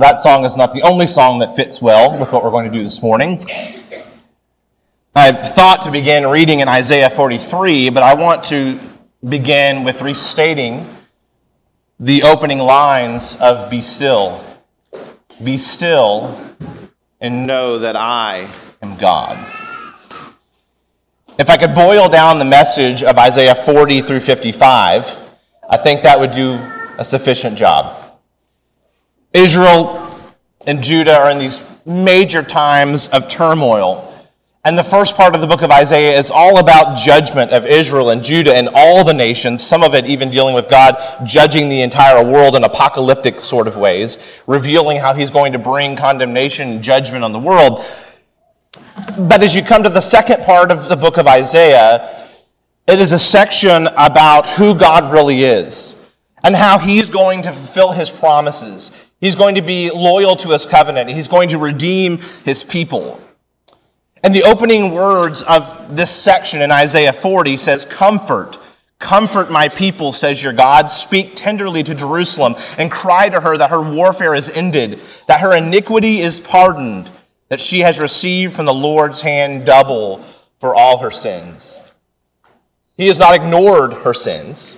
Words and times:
That 0.00 0.18
song 0.18 0.44
is 0.44 0.58
not 0.58 0.74
the 0.74 0.82
only 0.82 1.06
song 1.06 1.38
that 1.38 1.56
fits 1.56 1.80
well 1.80 2.18
with 2.18 2.30
what 2.30 2.44
we're 2.44 2.50
going 2.50 2.70
to 2.70 2.76
do 2.76 2.82
this 2.82 3.02
morning. 3.02 3.42
I 5.14 5.32
thought 5.32 5.82
to 5.84 5.90
begin 5.90 6.26
reading 6.26 6.60
in 6.60 6.68
Isaiah 6.68 7.08
43, 7.08 7.88
but 7.88 8.02
I 8.02 8.12
want 8.12 8.44
to 8.44 8.78
begin 9.26 9.84
with 9.84 10.02
restating 10.02 10.86
the 11.98 12.24
opening 12.24 12.58
lines 12.58 13.38
of 13.40 13.70
Be 13.70 13.80
Still. 13.80 14.44
Be 15.42 15.56
still 15.56 16.38
and 17.18 17.46
know 17.46 17.78
that 17.78 17.96
I 17.96 18.50
am 18.82 18.98
God. 18.98 19.38
If 21.38 21.48
I 21.48 21.56
could 21.56 21.74
boil 21.74 22.10
down 22.10 22.38
the 22.38 22.44
message 22.44 23.02
of 23.02 23.16
Isaiah 23.16 23.54
40 23.54 24.02
through 24.02 24.20
55, 24.20 25.32
I 25.70 25.76
think 25.78 26.02
that 26.02 26.20
would 26.20 26.32
do 26.32 26.58
a 26.98 27.04
sufficient 27.04 27.56
job. 27.56 28.05
Israel 29.36 30.02
and 30.66 30.82
Judah 30.82 31.18
are 31.18 31.30
in 31.30 31.38
these 31.38 31.76
major 31.84 32.42
times 32.42 33.08
of 33.08 33.28
turmoil. 33.28 34.02
And 34.64 34.76
the 34.76 34.82
first 34.82 35.14
part 35.14 35.34
of 35.34 35.40
the 35.40 35.46
book 35.46 35.62
of 35.62 35.70
Isaiah 35.70 36.18
is 36.18 36.30
all 36.30 36.58
about 36.58 36.96
judgment 36.96 37.52
of 37.52 37.66
Israel 37.66 38.10
and 38.10 38.24
Judah 38.24 38.56
and 38.56 38.68
all 38.74 39.04
the 39.04 39.14
nations, 39.14 39.64
some 39.64 39.84
of 39.84 39.94
it 39.94 40.06
even 40.06 40.30
dealing 40.30 40.54
with 40.54 40.68
God 40.68 40.96
judging 41.24 41.68
the 41.68 41.82
entire 41.82 42.24
world 42.24 42.56
in 42.56 42.64
apocalyptic 42.64 43.38
sort 43.38 43.68
of 43.68 43.76
ways, 43.76 44.26
revealing 44.46 44.98
how 44.98 45.14
he's 45.14 45.30
going 45.30 45.52
to 45.52 45.58
bring 45.58 45.96
condemnation 45.96 46.70
and 46.70 46.82
judgment 46.82 47.22
on 47.22 47.32
the 47.32 47.38
world. 47.38 47.84
But 49.18 49.42
as 49.42 49.54
you 49.54 49.62
come 49.62 49.82
to 49.82 49.90
the 49.90 50.00
second 50.00 50.44
part 50.44 50.72
of 50.72 50.88
the 50.88 50.96
book 50.96 51.18
of 51.18 51.28
Isaiah, 51.28 52.26
it 52.88 52.98
is 52.98 53.12
a 53.12 53.18
section 53.18 53.86
about 53.86 54.46
who 54.46 54.74
God 54.74 55.12
really 55.12 55.44
is 55.44 55.92
and 56.42 56.56
how 56.56 56.78
he's 56.78 57.10
going 57.10 57.42
to 57.42 57.52
fulfill 57.52 57.92
his 57.92 58.10
promises. 58.10 58.92
He's 59.26 59.34
going 59.34 59.56
to 59.56 59.62
be 59.62 59.90
loyal 59.90 60.36
to 60.36 60.50
his 60.50 60.66
covenant. 60.66 61.10
He's 61.10 61.26
going 61.26 61.48
to 61.48 61.58
redeem 61.58 62.18
his 62.44 62.62
people. 62.62 63.20
And 64.22 64.32
the 64.32 64.44
opening 64.44 64.92
words 64.92 65.42
of 65.42 65.96
this 65.96 66.12
section 66.12 66.62
in 66.62 66.70
Isaiah 66.70 67.12
40 67.12 67.56
says, 67.56 67.84
Comfort, 67.86 68.56
comfort 69.00 69.50
my 69.50 69.66
people, 69.66 70.12
says 70.12 70.40
your 70.40 70.52
God. 70.52 70.92
Speak 70.92 71.32
tenderly 71.34 71.82
to 71.82 71.92
Jerusalem 71.92 72.54
and 72.78 72.88
cry 72.88 73.28
to 73.28 73.40
her 73.40 73.56
that 73.56 73.70
her 73.70 73.82
warfare 73.82 74.32
is 74.32 74.48
ended, 74.48 75.00
that 75.26 75.40
her 75.40 75.56
iniquity 75.56 76.20
is 76.20 76.38
pardoned, 76.38 77.10
that 77.48 77.60
she 77.60 77.80
has 77.80 77.98
received 77.98 78.54
from 78.54 78.66
the 78.66 78.72
Lord's 78.72 79.22
hand 79.22 79.66
double 79.66 80.18
for 80.60 80.72
all 80.72 80.98
her 80.98 81.10
sins. 81.10 81.82
He 82.96 83.08
has 83.08 83.18
not 83.18 83.34
ignored 83.34 83.92
her 83.92 84.14
sins, 84.14 84.76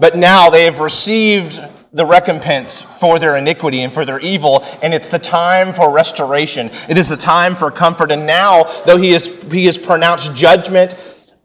but 0.00 0.16
now 0.16 0.50
they 0.50 0.64
have 0.64 0.80
received 0.80 1.62
the 1.96 2.04
recompense 2.04 2.82
for 2.82 3.18
their 3.18 3.36
iniquity 3.36 3.80
and 3.80 3.90
for 3.90 4.04
their 4.04 4.20
evil, 4.20 4.62
and 4.82 4.92
it's 4.92 5.08
the 5.08 5.18
time 5.18 5.72
for 5.72 5.90
restoration. 5.90 6.70
It 6.90 6.98
is 6.98 7.08
the 7.08 7.16
time 7.16 7.56
for 7.56 7.70
comfort. 7.70 8.10
And 8.10 8.26
now, 8.26 8.64
though 8.84 8.98
he 8.98 9.14
is, 9.14 9.26
he 9.50 9.64
has 9.64 9.78
pronounced 9.78 10.34
judgment 10.36 10.94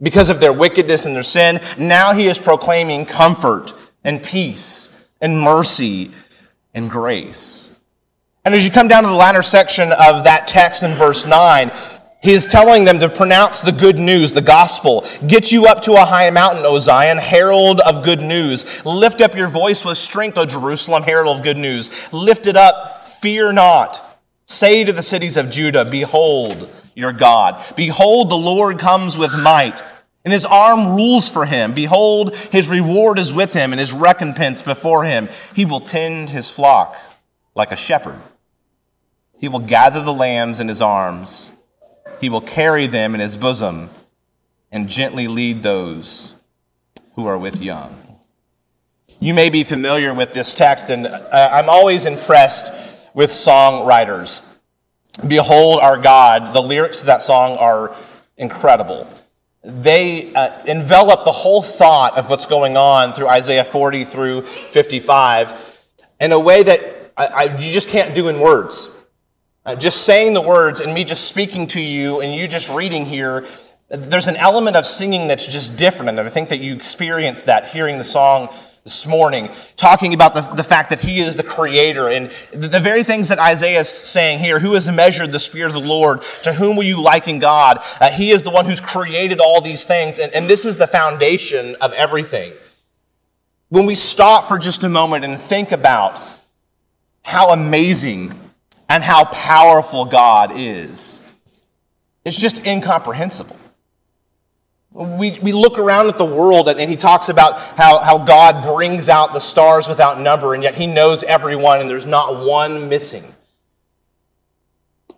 because 0.01 0.29
of 0.29 0.41
their 0.41 0.51
wickedness 0.51 1.05
and 1.05 1.15
their 1.15 1.23
sin, 1.23 1.61
now 1.77 2.13
he 2.13 2.27
is 2.27 2.37
proclaiming 2.37 3.05
comfort 3.05 3.73
and 4.03 4.21
peace 4.21 4.93
and 5.21 5.39
mercy 5.39 6.11
and 6.73 6.89
grace. 6.89 7.73
And 8.43 8.53
as 8.53 8.65
you 8.65 8.71
come 8.71 8.89
down 8.89 9.03
to 9.03 9.09
the 9.09 9.15
latter 9.15 9.43
section 9.43 9.93
of 9.93 10.25
that 10.25 10.47
text 10.47 10.83
in 10.83 10.91
verse 10.95 11.25
9, 11.25 11.71
he 12.21 12.33
is 12.33 12.45
telling 12.45 12.83
them 12.85 12.99
to 12.99 13.09
pronounce 13.09 13.61
the 13.61 13.71
good 13.71 13.97
news, 13.97 14.31
the 14.31 14.43
gospel. 14.43 15.05
Get 15.25 15.51
you 15.51 15.65
up 15.65 15.81
to 15.83 15.93
a 15.93 16.05
high 16.05 16.29
mountain, 16.29 16.63
O 16.65 16.77
Zion, 16.77 17.17
herald 17.17 17.79
of 17.79 18.03
good 18.03 18.21
news. 18.21 18.65
Lift 18.85 19.21
up 19.21 19.35
your 19.35 19.47
voice 19.47 19.83
with 19.83 19.97
strength, 19.97 20.37
O 20.37 20.45
Jerusalem, 20.45 21.01
herald 21.01 21.37
of 21.37 21.43
good 21.43 21.57
news. 21.57 21.89
Lift 22.13 22.45
it 22.45 22.55
up, 22.55 23.07
fear 23.07 23.51
not. 23.51 24.19
Say 24.45 24.83
to 24.83 24.93
the 24.93 25.01
cities 25.01 25.35
of 25.35 25.49
Judah, 25.49 25.83
Behold 25.83 26.69
your 26.93 27.11
God. 27.11 27.63
Behold, 27.75 28.29
the 28.29 28.35
Lord 28.35 28.77
comes 28.77 29.17
with 29.17 29.33
might, 29.41 29.81
and 30.23 30.31
his 30.31 30.45
arm 30.45 30.95
rules 30.95 31.27
for 31.27 31.47
him. 31.47 31.73
Behold, 31.73 32.35
his 32.35 32.67
reward 32.67 33.17
is 33.17 33.33
with 33.33 33.53
him, 33.53 33.73
and 33.73 33.79
his 33.79 33.91
recompense 33.91 34.61
before 34.61 35.05
him. 35.05 35.27
He 35.55 35.65
will 35.65 35.81
tend 35.81 36.29
his 36.29 36.51
flock 36.51 36.95
like 37.55 37.71
a 37.71 37.75
shepherd. 37.75 38.21
He 39.39 39.47
will 39.47 39.59
gather 39.59 40.03
the 40.03 40.13
lambs 40.13 40.59
in 40.59 40.67
his 40.67 40.81
arms 40.81 41.49
he 42.21 42.29
will 42.29 42.41
carry 42.41 42.87
them 42.87 43.13
in 43.15 43.19
his 43.19 43.35
bosom 43.35 43.89
and 44.71 44.87
gently 44.87 45.27
lead 45.27 45.63
those 45.63 46.33
who 47.15 47.25
are 47.25 47.37
with 47.37 47.61
young. 47.61 47.97
You 49.19 49.33
may 49.33 49.49
be 49.49 49.63
familiar 49.63 50.13
with 50.13 50.33
this 50.33 50.53
text, 50.53 50.89
and 50.89 51.07
I'm 51.07 51.69
always 51.69 52.05
impressed 52.05 52.71
with 53.13 53.31
songwriters. 53.31 54.45
Behold 55.27 55.81
our 55.81 55.97
God, 55.97 56.53
the 56.53 56.61
lyrics 56.61 57.01
to 57.01 57.07
that 57.07 57.21
song 57.21 57.57
are 57.57 57.95
incredible. 58.37 59.07
They 59.63 60.33
uh, 60.33 60.63
envelop 60.65 61.25
the 61.25 61.31
whole 61.31 61.61
thought 61.61 62.17
of 62.17 62.29
what's 62.29 62.47
going 62.47 62.77
on 62.77 63.13
through 63.13 63.27
Isaiah 63.27 63.63
40 63.63 64.05
through 64.05 64.43
55 64.43 65.79
in 66.19 66.31
a 66.31 66.39
way 66.39 66.63
that 66.63 67.13
I, 67.17 67.25
I, 67.25 67.43
you 67.57 67.71
just 67.71 67.89
can't 67.89 68.15
do 68.15 68.27
in 68.27 68.39
words. 68.39 68.89
Uh, 69.63 69.75
just 69.75 70.05
saying 70.05 70.33
the 70.33 70.41
words 70.41 70.79
and 70.79 70.91
me 70.93 71.03
just 71.03 71.27
speaking 71.27 71.67
to 71.67 71.79
you 71.79 72.21
and 72.21 72.33
you 72.33 72.47
just 72.47 72.69
reading 72.69 73.05
here, 73.05 73.45
there's 73.89 74.27
an 74.27 74.37
element 74.37 74.75
of 74.75 74.85
singing 74.85 75.27
that's 75.27 75.45
just 75.45 75.77
different. 75.77 76.09
And 76.09 76.19
I 76.19 76.29
think 76.29 76.49
that 76.49 76.59
you 76.59 76.73
experience 76.73 77.43
that 77.43 77.65
hearing 77.65 77.99
the 77.99 78.03
song 78.03 78.49
this 78.83 79.05
morning, 79.05 79.47
talking 79.77 80.15
about 80.15 80.33
the, 80.33 80.41
the 80.41 80.63
fact 80.63 80.89
that 80.89 80.99
he 80.99 81.21
is 81.21 81.35
the 81.35 81.43
creator 81.43 82.09
and 82.09 82.31
the, 82.51 82.67
the 82.67 82.79
very 82.79 83.03
things 83.03 83.27
that 83.27 83.37
Isaiah 83.37 83.81
is 83.81 83.89
saying 83.89 84.39
here. 84.39 84.57
Who 84.57 84.73
has 84.73 84.89
measured 84.89 85.31
the 85.31 85.39
Spirit 85.39 85.67
of 85.67 85.73
the 85.73 85.87
Lord? 85.87 86.23
To 86.41 86.53
whom 86.53 86.75
will 86.75 86.83
you 86.83 86.99
liken 86.99 87.37
God? 87.37 87.79
Uh, 87.99 88.09
he 88.09 88.31
is 88.31 88.41
the 88.41 88.49
one 88.49 88.65
who's 88.65 88.81
created 88.81 89.39
all 89.39 89.61
these 89.61 89.83
things. 89.83 90.17
And, 90.17 90.33
and 90.33 90.47
this 90.47 90.65
is 90.65 90.77
the 90.77 90.87
foundation 90.87 91.75
of 91.75 91.93
everything. 91.93 92.53
When 93.69 93.85
we 93.85 93.93
stop 93.93 94.47
for 94.47 94.57
just 94.57 94.83
a 94.83 94.89
moment 94.89 95.23
and 95.23 95.39
think 95.39 95.71
about 95.71 96.19
how 97.23 97.51
amazing 97.51 98.33
and 98.91 99.01
how 99.01 99.23
powerful 99.23 100.03
God 100.03 100.51
is. 100.53 101.25
It's 102.25 102.35
just 102.35 102.65
incomprehensible. 102.65 103.55
We, 104.91 105.39
we 105.41 105.53
look 105.53 105.79
around 105.79 106.09
at 106.09 106.17
the 106.17 106.25
world 106.25 106.67
and, 106.67 106.89
he 106.89 106.97
talks 106.97 107.29
about 107.29 107.57
how, 107.77 107.99
how 107.99 108.17
God 108.25 108.65
brings 108.65 109.07
out 109.07 109.31
the 109.31 109.39
stars 109.39 109.87
without 109.87 110.19
number, 110.19 110.53
and 110.53 110.61
yet 110.61 110.75
he 110.75 110.87
knows 110.87 111.23
everyone, 111.23 111.79
and 111.79 111.89
there's 111.89 112.05
not 112.05 112.45
one 112.45 112.89
missing. 112.89 113.23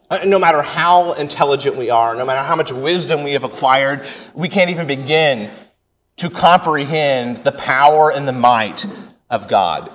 Uh, 0.07 0.19
no 0.23 0.37
matter 0.37 0.61
how 0.61 1.13
intelligent 1.13 1.75
we 1.75 1.89
are, 1.89 2.13
no 2.13 2.27
matter 2.27 2.43
how 2.45 2.55
much 2.55 2.71
wisdom 2.71 3.23
we 3.23 3.33
have 3.33 3.43
acquired, 3.43 4.05
we 4.35 4.49
can't 4.49 4.69
even 4.69 4.85
begin 4.85 5.49
to 6.17 6.29
comprehend 6.29 7.37
the 7.37 7.51
power 7.51 8.11
and 8.11 8.27
the 8.27 8.33
might 8.33 8.85
of 9.31 9.47
God. 9.47 9.91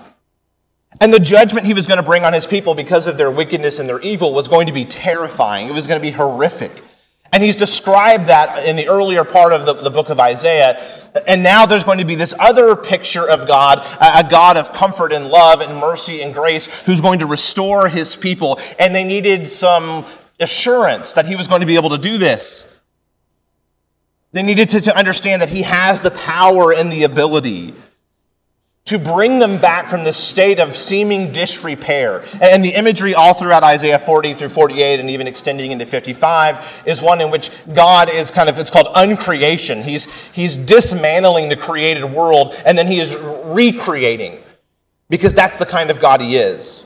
And 1.00 1.14
the 1.14 1.20
judgment 1.20 1.66
he 1.66 1.74
was 1.74 1.86
going 1.86 1.98
to 1.98 2.02
bring 2.02 2.24
on 2.24 2.32
his 2.32 2.46
people 2.46 2.74
because 2.74 3.06
of 3.06 3.16
their 3.16 3.30
wickedness 3.30 3.78
and 3.78 3.88
their 3.88 4.00
evil 4.00 4.34
was 4.34 4.48
going 4.48 4.66
to 4.66 4.72
be 4.72 4.84
terrifying. 4.84 5.68
It 5.68 5.72
was 5.72 5.86
going 5.86 6.00
to 6.00 6.06
be 6.06 6.10
horrific. 6.10 6.82
And 7.30 7.42
he's 7.42 7.56
described 7.56 8.26
that 8.26 8.64
in 8.64 8.76
the 8.76 8.88
earlier 8.88 9.22
part 9.22 9.52
of 9.52 9.66
the, 9.66 9.74
the 9.74 9.90
book 9.90 10.08
of 10.08 10.18
Isaiah. 10.18 10.82
And 11.26 11.42
now 11.42 11.66
there's 11.66 11.84
going 11.84 11.98
to 11.98 12.04
be 12.04 12.14
this 12.14 12.34
other 12.38 12.74
picture 12.74 13.28
of 13.28 13.46
God, 13.46 13.78
a, 14.00 14.26
a 14.26 14.30
God 14.30 14.56
of 14.56 14.72
comfort 14.72 15.12
and 15.12 15.28
love 15.28 15.60
and 15.60 15.78
mercy 15.78 16.22
and 16.22 16.32
grace, 16.32 16.66
who's 16.82 17.00
going 17.00 17.18
to 17.18 17.26
restore 17.26 17.88
his 17.88 18.16
people. 18.16 18.58
And 18.78 18.94
they 18.94 19.04
needed 19.04 19.46
some 19.46 20.06
assurance 20.40 21.12
that 21.12 21.26
he 21.26 21.36
was 21.36 21.48
going 21.48 21.60
to 21.60 21.66
be 21.66 21.76
able 21.76 21.90
to 21.90 21.98
do 21.98 22.16
this. 22.16 22.74
They 24.32 24.42
needed 24.42 24.70
to, 24.70 24.80
to 24.82 24.96
understand 24.96 25.42
that 25.42 25.48
he 25.50 25.62
has 25.62 26.00
the 26.00 26.10
power 26.10 26.72
and 26.72 26.90
the 26.90 27.02
ability 27.04 27.74
to 28.88 28.98
bring 28.98 29.38
them 29.38 29.58
back 29.58 29.86
from 29.86 30.02
this 30.02 30.16
state 30.16 30.58
of 30.58 30.74
seeming 30.74 31.30
disrepair. 31.30 32.24
And 32.40 32.64
the 32.64 32.70
imagery 32.70 33.14
all 33.14 33.34
throughout 33.34 33.62
Isaiah 33.62 33.98
40 33.98 34.32
through 34.32 34.48
48 34.48 34.98
and 34.98 35.10
even 35.10 35.26
extending 35.26 35.72
into 35.72 35.84
55 35.84 36.82
is 36.86 37.02
one 37.02 37.20
in 37.20 37.30
which 37.30 37.50
God 37.74 38.10
is 38.10 38.30
kind 38.30 38.48
of, 38.48 38.58
it's 38.58 38.70
called 38.70 38.86
uncreation. 38.94 39.82
He's, 39.82 40.06
he's 40.32 40.56
dismantling 40.56 41.50
the 41.50 41.56
created 41.56 42.06
world 42.06 42.58
and 42.64 42.78
then 42.78 42.86
he 42.86 42.98
is 42.98 43.14
recreating 43.44 44.38
because 45.10 45.34
that's 45.34 45.56
the 45.56 45.66
kind 45.66 45.90
of 45.90 46.00
God 46.00 46.22
he 46.22 46.36
is. 46.36 46.82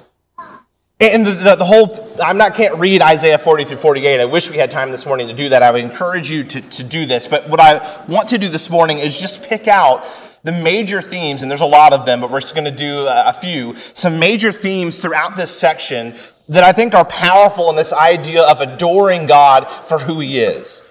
And 0.98 1.24
the, 1.24 1.30
the, 1.30 1.54
the, 1.54 1.64
whole, 1.64 2.16
I'm 2.20 2.36
not, 2.36 2.54
can't 2.54 2.80
read 2.80 3.00
Isaiah 3.00 3.38
40 3.38 3.64
through 3.64 3.76
48. 3.76 4.20
I 4.20 4.24
wish 4.24 4.50
we 4.50 4.56
had 4.56 4.72
time 4.72 4.90
this 4.90 5.06
morning 5.06 5.28
to 5.28 5.34
do 5.34 5.50
that. 5.50 5.62
I 5.62 5.70
would 5.70 5.84
encourage 5.84 6.28
you 6.28 6.42
to, 6.42 6.60
to 6.60 6.82
do 6.82 7.06
this. 7.06 7.28
But 7.28 7.48
what 7.48 7.60
I 7.60 8.04
want 8.08 8.28
to 8.30 8.38
do 8.38 8.48
this 8.48 8.70
morning 8.70 8.98
is 8.98 9.20
just 9.20 9.44
pick 9.44 9.68
out 9.68 10.04
the 10.44 10.52
major 10.52 11.00
themes, 11.00 11.42
and 11.42 11.50
there's 11.50 11.60
a 11.60 11.66
lot 11.66 11.92
of 11.92 12.04
them, 12.04 12.20
but 12.20 12.30
we're 12.30 12.40
just 12.40 12.54
going 12.54 12.64
to 12.64 12.76
do 12.76 13.06
a 13.08 13.32
few, 13.32 13.76
some 13.94 14.18
major 14.18 14.50
themes 14.50 14.98
throughout 14.98 15.36
this 15.36 15.56
section 15.56 16.14
that 16.48 16.64
I 16.64 16.72
think 16.72 16.94
are 16.94 17.04
powerful 17.04 17.70
in 17.70 17.76
this 17.76 17.92
idea 17.92 18.42
of 18.42 18.60
adoring 18.60 19.26
God 19.26 19.64
for 19.64 19.98
who 19.98 20.20
He 20.20 20.40
is. 20.40 20.88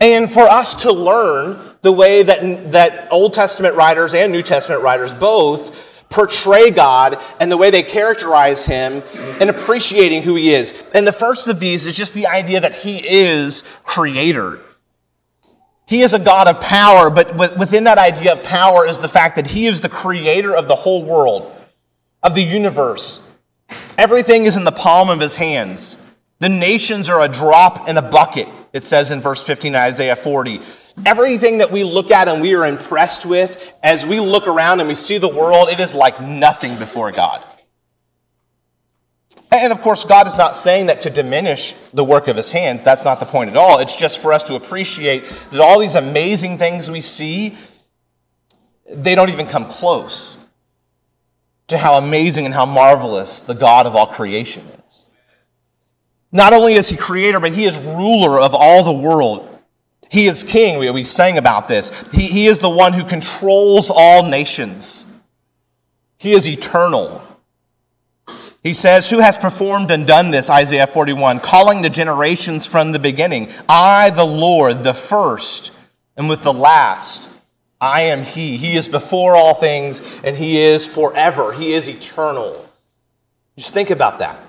And 0.00 0.30
for 0.30 0.42
us 0.42 0.76
to 0.82 0.92
learn 0.92 1.58
the 1.82 1.92
way 1.92 2.22
that, 2.22 2.72
that 2.72 3.12
Old 3.12 3.34
Testament 3.34 3.76
writers 3.76 4.14
and 4.14 4.32
New 4.32 4.42
Testament 4.42 4.82
writers 4.82 5.12
both 5.12 6.04
portray 6.08 6.70
God 6.70 7.20
and 7.40 7.50
the 7.50 7.56
way 7.56 7.70
they 7.70 7.82
characterize 7.82 8.64
him 8.64 9.02
and 9.40 9.50
appreciating 9.50 10.22
who 10.22 10.36
he 10.36 10.54
is. 10.54 10.82
And 10.94 11.06
the 11.06 11.12
first 11.12 11.48
of 11.48 11.60
these 11.60 11.86
is 11.86 11.94
just 11.94 12.14
the 12.14 12.26
idea 12.26 12.60
that 12.60 12.74
he 12.74 12.98
is 13.06 13.62
creator. 13.82 14.60
He 15.86 16.02
is 16.02 16.14
a 16.14 16.18
God 16.18 16.48
of 16.48 16.60
power, 16.60 17.10
but 17.10 17.36
within 17.36 17.84
that 17.84 17.98
idea 17.98 18.32
of 18.32 18.42
power 18.42 18.86
is 18.86 18.98
the 18.98 19.08
fact 19.08 19.36
that 19.36 19.46
he 19.46 19.66
is 19.66 19.80
the 19.80 19.88
creator 19.88 20.56
of 20.56 20.66
the 20.66 20.74
whole 20.74 21.04
world, 21.04 21.52
of 22.22 22.34
the 22.34 22.42
universe. 22.42 23.30
Everything 23.98 24.44
is 24.44 24.56
in 24.56 24.64
the 24.64 24.72
palm 24.72 25.10
of 25.10 25.20
his 25.20 25.36
hands. 25.36 26.00
The 26.38 26.48
nations 26.48 27.08
are 27.08 27.20
a 27.20 27.28
drop 27.28 27.88
in 27.88 27.96
a 27.98 28.02
bucket, 28.02 28.48
it 28.72 28.84
says 28.84 29.10
in 29.10 29.20
verse 29.20 29.42
15 29.42 29.74
Isaiah 29.74 30.16
40. 30.16 30.60
Everything 31.04 31.58
that 31.58 31.70
we 31.70 31.84
look 31.84 32.10
at 32.10 32.28
and 32.28 32.40
we 32.40 32.54
are 32.54 32.66
impressed 32.66 33.26
with, 33.26 33.72
as 33.82 34.06
we 34.06 34.20
look 34.20 34.46
around 34.46 34.80
and 34.80 34.88
we 34.88 34.94
see 34.94 35.18
the 35.18 35.28
world, 35.28 35.68
it 35.68 35.80
is 35.80 35.94
like 35.94 36.20
nothing 36.20 36.78
before 36.78 37.12
God. 37.12 37.44
And 39.62 39.72
of 39.72 39.80
course, 39.80 40.04
God 40.04 40.26
is 40.26 40.36
not 40.36 40.56
saying 40.56 40.86
that 40.86 41.02
to 41.02 41.10
diminish 41.10 41.74
the 41.92 42.04
work 42.04 42.28
of 42.28 42.36
his 42.36 42.50
hands. 42.50 42.82
That's 42.82 43.04
not 43.04 43.20
the 43.20 43.26
point 43.26 43.50
at 43.50 43.56
all. 43.56 43.78
It's 43.78 43.96
just 43.96 44.18
for 44.18 44.32
us 44.32 44.42
to 44.44 44.56
appreciate 44.56 45.24
that 45.50 45.60
all 45.60 45.78
these 45.78 45.94
amazing 45.94 46.58
things 46.58 46.90
we 46.90 47.00
see, 47.00 47.56
they 48.90 49.14
don't 49.14 49.30
even 49.30 49.46
come 49.46 49.66
close 49.66 50.36
to 51.68 51.78
how 51.78 51.96
amazing 51.96 52.44
and 52.44 52.54
how 52.54 52.66
marvelous 52.66 53.40
the 53.40 53.54
God 53.54 53.86
of 53.86 53.96
all 53.96 54.06
creation 54.06 54.64
is. 54.88 55.06
Not 56.32 56.52
only 56.52 56.74
is 56.74 56.88
he 56.88 56.96
creator, 56.96 57.38
but 57.38 57.52
he 57.52 57.64
is 57.64 57.76
ruler 57.78 58.40
of 58.40 58.54
all 58.54 58.82
the 58.82 58.92
world. 58.92 59.48
He 60.10 60.26
is 60.26 60.42
king. 60.42 60.78
We, 60.78 60.90
we 60.90 61.04
sang 61.04 61.38
about 61.38 61.68
this. 61.68 61.90
He, 62.10 62.26
he 62.26 62.46
is 62.46 62.58
the 62.58 62.68
one 62.68 62.92
who 62.92 63.04
controls 63.04 63.90
all 63.90 64.24
nations. 64.24 65.10
He 66.18 66.32
is 66.32 66.46
eternal. 66.46 67.22
He 68.64 68.72
says, 68.72 69.10
Who 69.10 69.20
has 69.20 69.36
performed 69.36 69.90
and 69.90 70.06
done 70.06 70.30
this? 70.30 70.48
Isaiah 70.48 70.86
41, 70.86 71.40
calling 71.40 71.82
the 71.82 71.90
generations 71.90 72.66
from 72.66 72.92
the 72.92 72.98
beginning. 72.98 73.50
I, 73.68 74.08
the 74.10 74.24
Lord, 74.24 74.82
the 74.82 74.94
first, 74.94 75.72
and 76.16 76.28
with 76.30 76.42
the 76.42 76.52
last. 76.52 77.28
I 77.78 78.04
am 78.04 78.24
He. 78.24 78.56
He 78.56 78.74
is 78.74 78.88
before 78.88 79.36
all 79.36 79.52
things, 79.52 80.00
and 80.24 80.34
He 80.34 80.58
is 80.58 80.86
forever. 80.86 81.52
He 81.52 81.74
is 81.74 81.88
eternal. 81.88 82.68
Just 83.58 83.74
think 83.74 83.90
about 83.90 84.20
that. 84.20 84.40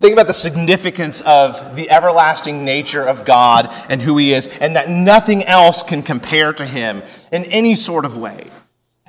Think 0.00 0.12
about 0.12 0.28
the 0.28 0.34
significance 0.34 1.22
of 1.22 1.74
the 1.74 1.90
everlasting 1.90 2.64
nature 2.64 3.02
of 3.02 3.24
God 3.24 3.68
and 3.88 4.00
who 4.00 4.16
He 4.18 4.32
is, 4.32 4.46
and 4.46 4.76
that 4.76 4.88
nothing 4.88 5.42
else 5.42 5.82
can 5.82 6.04
compare 6.04 6.52
to 6.52 6.64
Him 6.64 7.02
in 7.32 7.42
any 7.46 7.74
sort 7.74 8.04
of 8.04 8.16
way. 8.16 8.46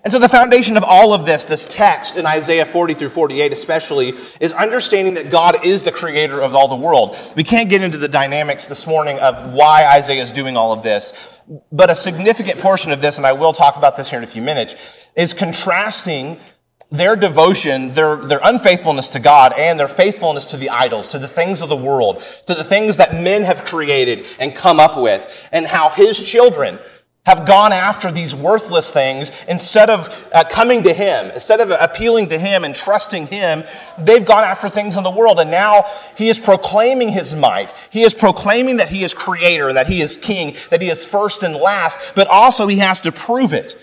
And 0.07 0.13
so, 0.13 0.19
the 0.19 0.29
foundation 0.29 0.77
of 0.77 0.85
all 0.85 1.13
of 1.13 1.25
this, 1.25 1.43
this 1.43 1.67
text 1.67 2.15
in 2.15 2.25
Isaiah 2.25 2.65
40 2.65 2.93
through 2.93 3.09
48 3.09 3.51
especially, 3.51 4.13
is 4.39 4.53
understanding 4.53 5.15
that 5.15 5.29
God 5.29 5.65
is 5.65 5.83
the 5.83 5.91
creator 5.91 6.39
of 6.39 6.55
all 6.55 6.69
the 6.69 6.77
world. 6.77 7.17
We 7.35 7.43
can't 7.43 7.69
get 7.69 7.83
into 7.83 7.97
the 7.97 8.07
dynamics 8.07 8.67
this 8.67 8.87
morning 8.87 9.19
of 9.19 9.51
why 9.51 9.85
Isaiah 9.85 10.21
is 10.21 10.31
doing 10.31 10.55
all 10.55 10.71
of 10.71 10.81
this, 10.81 11.11
but 11.73 11.89
a 11.89 11.95
significant 11.97 12.57
portion 12.61 12.93
of 12.93 13.01
this, 13.01 13.17
and 13.17 13.27
I 13.27 13.33
will 13.33 13.51
talk 13.51 13.75
about 13.75 13.97
this 13.97 14.09
here 14.09 14.17
in 14.17 14.23
a 14.23 14.27
few 14.27 14.41
minutes, 14.41 14.77
is 15.17 15.33
contrasting 15.33 16.39
their 16.89 17.17
devotion, 17.17 17.93
their, 17.93 18.15
their 18.15 18.39
unfaithfulness 18.41 19.09
to 19.09 19.19
God, 19.19 19.51
and 19.57 19.77
their 19.77 19.89
faithfulness 19.89 20.45
to 20.45 20.55
the 20.55 20.69
idols, 20.69 21.09
to 21.09 21.19
the 21.19 21.27
things 21.27 21.59
of 21.59 21.67
the 21.67 21.75
world, 21.75 22.23
to 22.45 22.55
the 22.55 22.63
things 22.63 22.95
that 22.95 23.13
men 23.13 23.43
have 23.43 23.65
created 23.65 24.25
and 24.39 24.55
come 24.55 24.79
up 24.79 24.97
with, 24.97 25.29
and 25.51 25.67
how 25.67 25.89
his 25.89 26.17
children 26.17 26.79
have 27.27 27.45
gone 27.45 27.73
after 27.73 28.09
these 28.09 28.33
worthless 28.33 28.89
things 28.89 29.33
instead 29.49 29.89
of 29.89 30.07
uh, 30.33 30.45
coming 30.45 30.81
to 30.83 30.93
him, 30.93 31.29
instead 31.31 31.59
of 31.59 31.69
appealing 31.71 32.29
to 32.29 32.39
him 32.39 32.63
and 32.63 32.73
trusting 32.73 33.27
him, 33.27 33.65
they've 33.99 34.25
gone 34.25 34.45
after 34.45 34.69
things 34.69 34.95
in 34.95 35.03
the 35.03 35.11
world. 35.11 35.37
And 35.37 35.51
now 35.51 35.85
he 36.15 36.29
is 36.29 36.39
proclaiming 36.39 37.09
his 37.09 37.35
might. 37.35 37.73
He 37.89 38.03
is 38.03 38.13
proclaiming 38.13 38.77
that 38.77 38.87
he 38.87 39.03
is 39.03 39.13
creator, 39.13 39.73
that 39.73 39.87
he 39.87 40.01
is 40.01 40.15
king, 40.15 40.55
that 40.69 40.81
he 40.81 40.89
is 40.89 41.03
first 41.03 41.43
and 41.43 41.53
last, 41.53 41.99
but 42.15 42.27
also 42.27 42.65
he 42.65 42.77
has 42.77 43.01
to 43.01 43.11
prove 43.11 43.51
it. 43.53 43.77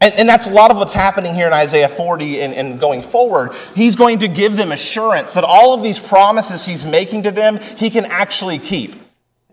And, 0.00 0.14
and, 0.14 0.28
that's 0.28 0.46
a 0.46 0.50
lot 0.50 0.70
of 0.70 0.78
what's 0.78 0.94
happening 0.94 1.34
here 1.34 1.46
in 1.46 1.52
Isaiah 1.52 1.88
40 1.88 2.40
and, 2.40 2.54
and, 2.54 2.80
going 2.80 3.02
forward. 3.02 3.52
He's 3.74 3.96
going 3.96 4.18
to 4.20 4.28
give 4.28 4.56
them 4.56 4.72
assurance 4.72 5.34
that 5.34 5.44
all 5.44 5.74
of 5.74 5.82
these 5.82 6.00
promises 6.00 6.64
he's 6.66 6.84
making 6.84 7.22
to 7.22 7.30
them, 7.30 7.58
he 7.76 7.90
can 7.90 8.06
actually 8.06 8.58
keep. 8.58 8.96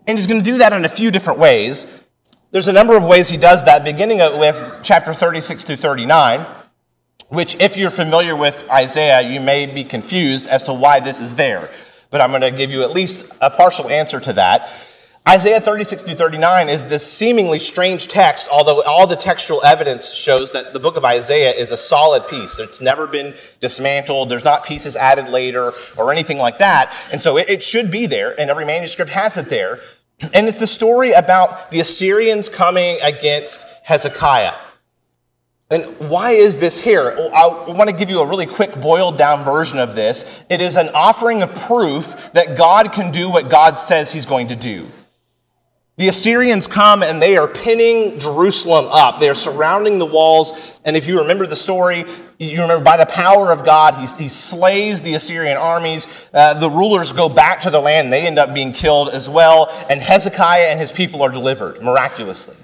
And 0.06 0.18
he's 0.18 0.26
going 0.26 0.40
to 0.40 0.44
do 0.44 0.58
that 0.58 0.72
in 0.72 0.84
a 0.84 0.88
few 0.88 1.10
different 1.10 1.38
ways. 1.38 2.01
There's 2.52 2.68
a 2.68 2.72
number 2.72 2.94
of 2.94 3.06
ways 3.06 3.30
he 3.30 3.38
does 3.38 3.64
that, 3.64 3.82
beginning 3.82 4.18
with 4.18 4.80
chapter 4.82 5.14
36 5.14 5.64
through 5.64 5.76
39, 5.76 6.44
which, 7.28 7.54
if 7.54 7.78
you're 7.78 7.88
familiar 7.88 8.36
with 8.36 8.68
Isaiah, 8.68 9.22
you 9.22 9.40
may 9.40 9.64
be 9.64 9.84
confused 9.84 10.48
as 10.48 10.64
to 10.64 10.74
why 10.74 11.00
this 11.00 11.18
is 11.18 11.34
there. 11.36 11.70
But 12.10 12.20
I'm 12.20 12.28
going 12.28 12.42
to 12.42 12.50
give 12.50 12.70
you 12.70 12.82
at 12.82 12.90
least 12.90 13.32
a 13.40 13.48
partial 13.48 13.88
answer 13.88 14.20
to 14.20 14.34
that. 14.34 14.68
Isaiah 15.26 15.62
36 15.62 16.02
through 16.02 16.16
39 16.16 16.68
is 16.68 16.84
this 16.84 17.10
seemingly 17.10 17.58
strange 17.58 18.08
text, 18.08 18.50
although 18.52 18.82
all 18.82 19.06
the 19.06 19.16
textual 19.16 19.64
evidence 19.64 20.12
shows 20.12 20.50
that 20.50 20.74
the 20.74 20.78
book 20.78 20.98
of 20.98 21.06
Isaiah 21.06 21.52
is 21.52 21.72
a 21.72 21.78
solid 21.78 22.28
piece. 22.28 22.58
It's 22.58 22.82
never 22.82 23.06
been 23.06 23.34
dismantled. 23.60 24.28
There's 24.28 24.44
not 24.44 24.66
pieces 24.66 24.94
added 24.94 25.30
later 25.30 25.72
or 25.96 26.12
anything 26.12 26.36
like 26.36 26.58
that. 26.58 26.94
And 27.10 27.22
so 27.22 27.38
it, 27.38 27.48
it 27.48 27.62
should 27.62 27.90
be 27.90 28.04
there, 28.04 28.38
and 28.38 28.50
every 28.50 28.66
manuscript 28.66 29.10
has 29.12 29.38
it 29.38 29.48
there. 29.48 29.80
And 30.32 30.48
it's 30.48 30.58
the 30.58 30.66
story 30.66 31.12
about 31.12 31.70
the 31.70 31.80
Assyrians 31.80 32.48
coming 32.48 32.98
against 33.02 33.66
Hezekiah. 33.82 34.54
And 35.70 35.84
why 36.10 36.32
is 36.32 36.58
this 36.58 36.78
here? 36.78 37.30
I 37.34 37.46
want 37.70 37.88
to 37.88 37.96
give 37.96 38.10
you 38.10 38.20
a 38.20 38.26
really 38.26 38.46
quick 38.46 38.78
boiled 38.78 39.16
down 39.16 39.42
version 39.42 39.78
of 39.78 39.94
this. 39.94 40.40
It 40.50 40.60
is 40.60 40.76
an 40.76 40.90
offering 40.90 41.42
of 41.42 41.50
proof 41.54 42.14
that 42.34 42.58
God 42.58 42.92
can 42.92 43.10
do 43.10 43.30
what 43.30 43.48
God 43.48 43.78
says 43.78 44.12
he's 44.12 44.26
going 44.26 44.48
to 44.48 44.56
do. 44.56 44.86
The 46.02 46.08
Assyrians 46.08 46.66
come 46.66 47.04
and 47.04 47.22
they 47.22 47.36
are 47.36 47.46
pinning 47.46 48.18
Jerusalem 48.18 48.86
up. 48.90 49.20
They 49.20 49.28
are 49.28 49.36
surrounding 49.36 49.98
the 49.98 50.04
walls. 50.04 50.80
And 50.84 50.96
if 50.96 51.06
you 51.06 51.20
remember 51.20 51.46
the 51.46 51.54
story, 51.54 52.04
you 52.40 52.60
remember 52.60 52.82
by 52.82 52.96
the 52.96 53.06
power 53.06 53.52
of 53.52 53.64
God, 53.64 53.94
he, 53.94 54.24
he 54.24 54.28
slays 54.28 55.00
the 55.00 55.14
Assyrian 55.14 55.56
armies. 55.56 56.08
Uh, 56.34 56.54
the 56.54 56.68
rulers 56.68 57.12
go 57.12 57.28
back 57.28 57.60
to 57.60 57.70
the 57.70 57.78
land. 57.78 58.06
And 58.06 58.12
they 58.12 58.26
end 58.26 58.40
up 58.40 58.52
being 58.52 58.72
killed 58.72 59.10
as 59.10 59.28
well. 59.28 59.68
And 59.88 60.00
Hezekiah 60.00 60.70
and 60.70 60.80
his 60.80 60.90
people 60.90 61.22
are 61.22 61.30
delivered 61.30 61.80
miraculously. 61.80 62.56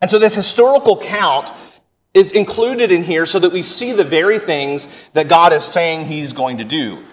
And 0.00 0.10
so 0.10 0.18
this 0.18 0.34
historical 0.34 0.96
count 0.96 1.52
is 2.14 2.32
included 2.32 2.90
in 2.90 3.02
here 3.02 3.26
so 3.26 3.38
that 3.38 3.52
we 3.52 3.60
see 3.60 3.92
the 3.92 4.02
very 4.02 4.38
things 4.38 4.88
that 5.12 5.28
God 5.28 5.52
is 5.52 5.62
saying 5.62 6.06
he's 6.06 6.32
going 6.32 6.56
to 6.56 6.64
do. 6.64 7.04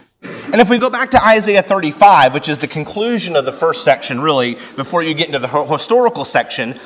And 0.52 0.62
if 0.62 0.70
we 0.70 0.78
go 0.78 0.90
back 0.90 1.12
to 1.12 1.26
Isaiah 1.26 1.62
35, 1.62 2.34
which 2.34 2.48
is 2.48 2.58
the 2.58 2.68
conclusion 2.68 3.36
of 3.36 3.44
the 3.44 3.52
first 3.52 3.84
section, 3.84 4.22
really, 4.22 4.56
before 4.78 5.04
you 5.04 5.14
get 5.14 5.28
into 5.28 5.40
the 5.40 5.48
historical 5.48 6.24
section, 6.24 6.80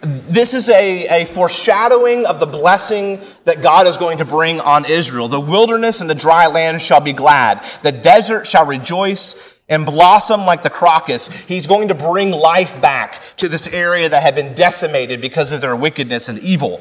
this 0.00 0.52
is 0.52 0.68
a, 0.68 1.22
a 1.22 1.24
foreshadowing 1.26 2.26
of 2.26 2.40
the 2.40 2.46
blessing 2.46 3.20
that 3.44 3.62
God 3.62 3.86
is 3.86 3.96
going 3.96 4.18
to 4.18 4.24
bring 4.24 4.60
on 4.60 4.84
Israel. 4.84 5.28
The 5.28 5.40
wilderness 5.40 6.00
and 6.00 6.10
the 6.10 6.14
dry 6.14 6.48
land 6.48 6.82
shall 6.82 7.00
be 7.00 7.12
glad. 7.12 7.64
The 7.82 7.92
desert 7.92 8.48
shall 8.48 8.66
rejoice 8.66 9.54
and 9.68 9.86
blossom 9.86 10.46
like 10.46 10.62
the 10.62 10.70
crocus. 10.70 11.28
He's 11.28 11.68
going 11.68 11.88
to 11.88 11.94
bring 11.94 12.32
life 12.32 12.80
back 12.80 13.20
to 13.36 13.48
this 13.48 13.68
area 13.68 14.08
that 14.08 14.22
had 14.22 14.34
been 14.34 14.54
decimated 14.54 15.20
because 15.20 15.52
of 15.52 15.60
their 15.60 15.76
wickedness 15.76 16.28
and 16.28 16.38
evil. 16.40 16.80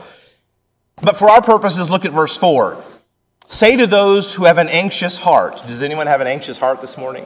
But 1.01 1.15
for 1.15 1.29
our 1.29 1.41
purposes, 1.41 1.91
look 1.91 2.05
at 2.05 2.11
verse 2.11 2.37
4. 2.37 2.83
Say 3.47 3.77
to 3.77 3.87
those 3.87 4.33
who 4.33 4.43
have 4.43 4.57
an 4.57 4.67
anxious 4.67 5.17
heart. 5.17 5.61
Does 5.67 5.81
anyone 5.81 6.07
have 6.07 6.19
an 6.19 6.27
anxious 6.27 6.57
heart 6.57 6.81
this 6.81 6.97
morning? 6.97 7.25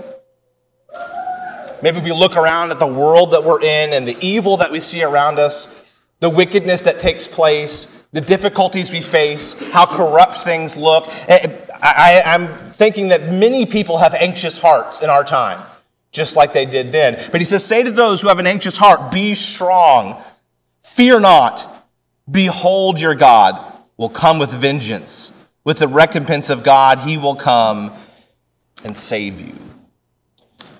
Maybe 1.82 2.00
we 2.00 2.12
look 2.12 2.38
around 2.38 2.70
at 2.70 2.78
the 2.78 2.86
world 2.86 3.32
that 3.32 3.44
we're 3.44 3.62
in 3.62 3.94
and 3.94 4.08
the 4.08 4.16
evil 4.22 4.58
that 4.58 4.72
we 4.72 4.80
see 4.80 5.02
around 5.02 5.40
us, 5.40 5.84
the 6.20 6.30
wickedness 6.30 6.84
that 6.84 7.00
takes 7.00 7.28
place, 7.28 7.86
the 8.12 8.22
difficulties 8.22 8.92
we 8.92 9.02
face, 9.02 9.60
how 9.72 9.88
corrupt 9.88 10.38
things 10.44 10.78
look. 10.78 11.08
Eh, 11.28 11.58
I, 11.82 12.22
am 12.24 12.56
thinking 12.74 13.08
that 13.08 13.34
many 13.34 13.66
people 13.66 13.98
have 13.98 14.14
anxious 14.14 14.60
hearts 14.60 15.02
in 15.02 15.10
our 15.10 15.24
time, 15.24 15.60
just 16.12 16.36
like 16.36 16.54
they 16.54 16.68
did 16.68 16.92
then. 16.92 17.20
But 17.32 17.42
he 17.42 17.46
says, 17.46 17.66
Say 17.66 17.82
to 17.82 17.90
those 17.90 18.22
who 18.22 18.28
have 18.28 18.38
an 18.38 18.46
anxious 18.46 18.78
heart, 18.78 19.12
be 19.12 19.34
strong, 19.34 20.22
fear 20.84 21.20
not. 21.20 21.68
Behold, 22.30 23.02
your 23.02 23.16
God 23.16 23.60
will 23.98 24.10
come 24.10 24.38
with 24.38 24.52
vengeance 24.52 25.36
with 25.64 25.80
the 25.80 25.88
recompense 25.88 26.50
of 26.50 26.64
God, 26.64 27.00
he 27.00 27.18
will 27.18 27.36
come 27.36 27.94
and 28.84 28.98
save 28.98 29.40
you. 29.40 29.54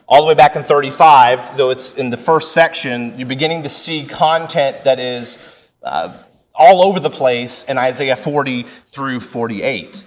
All 0.08 0.22
the 0.22 0.28
way 0.28 0.34
back 0.34 0.56
in 0.56 0.64
35, 0.64 1.56
though 1.56 1.70
it's 1.70 1.94
in 1.94 2.10
the 2.10 2.18
first 2.18 2.52
section, 2.52 3.18
you're 3.18 3.28
beginning 3.28 3.64
to 3.64 3.70
see 3.70 4.06
content 4.06 4.84
that 4.84 5.00
is 5.00 5.38
uh, 5.84 6.14
all 6.54 6.82
over 6.82 7.00
the 7.00 7.10
place 7.10 7.64
in 7.70 7.78
Isaiah 7.78 8.16
40 8.16 8.64
through 8.88 9.20
48. 9.22 10.04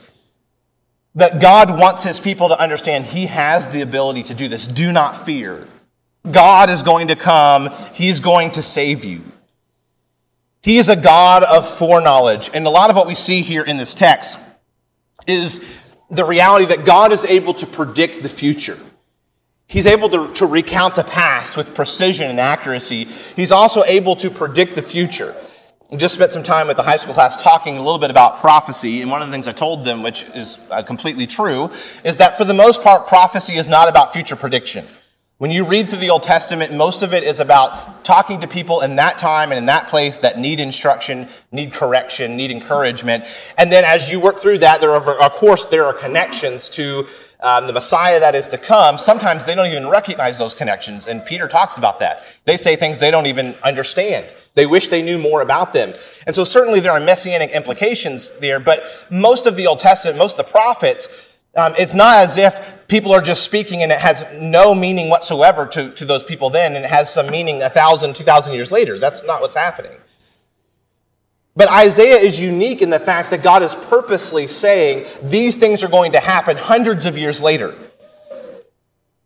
That 1.14 1.40
God 1.40 1.78
wants 1.78 2.02
his 2.02 2.20
people 2.20 2.48
to 2.48 2.58
understand 2.58 3.06
he 3.06 3.26
has 3.26 3.68
the 3.68 3.80
ability 3.80 4.24
to 4.24 4.34
do 4.34 4.48
this. 4.48 4.66
Do 4.66 4.92
not 4.92 5.24
fear. 5.24 5.66
God 6.30 6.70
is 6.70 6.82
going 6.82 7.08
to 7.08 7.16
come, 7.16 7.70
he's 7.94 8.20
going 8.20 8.50
to 8.52 8.62
save 8.62 9.04
you. 9.04 9.22
He 10.60 10.78
is 10.78 10.88
a 10.88 10.96
God 10.96 11.44
of 11.44 11.68
foreknowledge. 11.68 12.50
And 12.52 12.66
a 12.66 12.70
lot 12.70 12.90
of 12.90 12.96
what 12.96 13.06
we 13.06 13.14
see 13.14 13.42
here 13.42 13.62
in 13.62 13.76
this 13.76 13.94
text 13.94 14.38
is 15.26 15.64
the 16.10 16.24
reality 16.24 16.66
that 16.66 16.84
God 16.84 17.12
is 17.12 17.24
able 17.24 17.54
to 17.54 17.66
predict 17.66 18.22
the 18.22 18.28
future. 18.28 18.78
He's 19.66 19.86
able 19.86 20.08
to, 20.10 20.32
to 20.34 20.46
recount 20.46 20.94
the 20.94 21.04
past 21.04 21.56
with 21.56 21.74
precision 21.74 22.30
and 22.30 22.38
accuracy. 22.38 23.06
He's 23.34 23.50
also 23.50 23.82
able 23.84 24.14
to 24.16 24.30
predict 24.30 24.74
the 24.74 24.82
future. 24.82 25.34
I 25.90 25.96
just 25.96 26.14
spent 26.14 26.32
some 26.32 26.42
time 26.42 26.66
with 26.66 26.76
the 26.76 26.82
high 26.82 26.96
school 26.96 27.14
class 27.14 27.40
talking 27.40 27.76
a 27.76 27.82
little 27.82 27.98
bit 27.98 28.10
about 28.10 28.40
prophecy, 28.40 29.00
and 29.00 29.10
one 29.10 29.22
of 29.22 29.28
the 29.28 29.32
things 29.32 29.46
I 29.48 29.52
told 29.52 29.84
them, 29.84 30.02
which 30.02 30.24
is 30.34 30.58
uh, 30.70 30.82
completely 30.82 31.26
true, 31.26 31.70
is 32.04 32.16
that 32.18 32.36
for 32.36 32.44
the 32.44 32.54
most 32.54 32.82
part, 32.82 33.06
prophecy 33.06 33.54
is 33.54 33.68
not 33.68 33.88
about 33.88 34.12
future 34.12 34.36
prediction. 34.36 34.84
When 35.38 35.50
you 35.50 35.64
read 35.64 35.88
through 35.88 35.98
the 35.98 36.10
Old 36.10 36.22
Testament, 36.22 36.72
most 36.72 37.02
of 37.02 37.12
it 37.12 37.24
is 37.24 37.40
about 37.40 38.04
talking 38.04 38.40
to 38.42 38.46
people 38.46 38.82
in 38.82 38.94
that 38.96 39.18
time 39.18 39.50
and 39.50 39.58
in 39.58 39.66
that 39.66 39.88
place 39.88 40.18
that 40.18 40.38
need 40.38 40.60
instruction, 40.60 41.26
need 41.50 41.72
correction, 41.72 42.36
need 42.36 42.52
encouragement. 42.52 43.24
And 43.58 43.72
then 43.72 43.84
as 43.84 44.12
you 44.12 44.20
work 44.20 44.38
through 44.38 44.58
that, 44.58 44.80
there 44.80 44.92
are, 44.92 45.20
of 45.20 45.32
course, 45.32 45.64
there 45.64 45.86
are 45.86 45.92
connections 45.92 46.68
to 46.70 47.08
um, 47.40 47.66
the 47.66 47.72
Messiah 47.72 48.20
that 48.20 48.36
is 48.36 48.48
to 48.50 48.58
come. 48.58 48.96
Sometimes 48.96 49.44
they 49.44 49.56
don't 49.56 49.66
even 49.66 49.88
recognize 49.88 50.38
those 50.38 50.54
connections. 50.54 51.08
And 51.08 51.26
Peter 51.26 51.48
talks 51.48 51.78
about 51.78 51.98
that. 51.98 52.22
They 52.44 52.56
say 52.56 52.76
things 52.76 53.00
they 53.00 53.10
don't 53.10 53.26
even 53.26 53.56
understand. 53.64 54.32
They 54.54 54.66
wish 54.66 54.86
they 54.86 55.02
knew 55.02 55.18
more 55.18 55.42
about 55.42 55.72
them. 55.72 55.94
And 56.28 56.36
so 56.36 56.44
certainly 56.44 56.78
there 56.78 56.92
are 56.92 57.00
messianic 57.00 57.50
implications 57.50 58.38
there, 58.38 58.60
but 58.60 58.84
most 59.10 59.46
of 59.46 59.56
the 59.56 59.66
Old 59.66 59.80
Testament, 59.80 60.16
most 60.16 60.38
of 60.38 60.46
the 60.46 60.52
prophets, 60.52 61.08
um, 61.56 61.74
it's 61.78 61.94
not 61.94 62.18
as 62.18 62.36
if 62.36 62.86
people 62.88 63.12
are 63.12 63.20
just 63.20 63.42
speaking 63.42 63.82
and 63.82 63.92
it 63.92 63.98
has 63.98 64.26
no 64.40 64.74
meaning 64.74 65.08
whatsoever 65.08 65.66
to, 65.66 65.90
to 65.92 66.04
those 66.04 66.24
people 66.24 66.50
then 66.50 66.76
and 66.76 66.84
it 66.84 66.90
has 66.90 67.12
some 67.12 67.30
meaning 67.30 67.62
a 67.62 67.70
thousand, 67.70 68.14
two 68.14 68.24
thousand 68.24 68.54
years 68.54 68.70
later. 68.70 68.98
That's 68.98 69.24
not 69.24 69.40
what's 69.40 69.54
happening. 69.54 69.92
But 71.56 71.70
Isaiah 71.70 72.16
is 72.16 72.40
unique 72.40 72.82
in 72.82 72.90
the 72.90 72.98
fact 72.98 73.30
that 73.30 73.42
God 73.42 73.62
is 73.62 73.74
purposely 73.74 74.48
saying 74.48 75.06
these 75.22 75.56
things 75.56 75.84
are 75.84 75.88
going 75.88 76.12
to 76.12 76.20
happen 76.20 76.56
hundreds 76.56 77.06
of 77.06 77.16
years 77.16 77.40
later. 77.40 77.74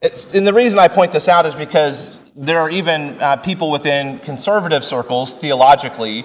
It's, 0.02 0.34
and 0.34 0.46
the 0.46 0.52
reason 0.52 0.78
I 0.78 0.88
point 0.88 1.12
this 1.12 1.26
out 1.26 1.46
is 1.46 1.54
because 1.54 2.20
there 2.36 2.60
are 2.60 2.70
even 2.70 3.20
uh, 3.20 3.36
people 3.36 3.70
within 3.70 4.18
conservative 4.20 4.84
circles, 4.84 5.32
theologically, 5.32 6.24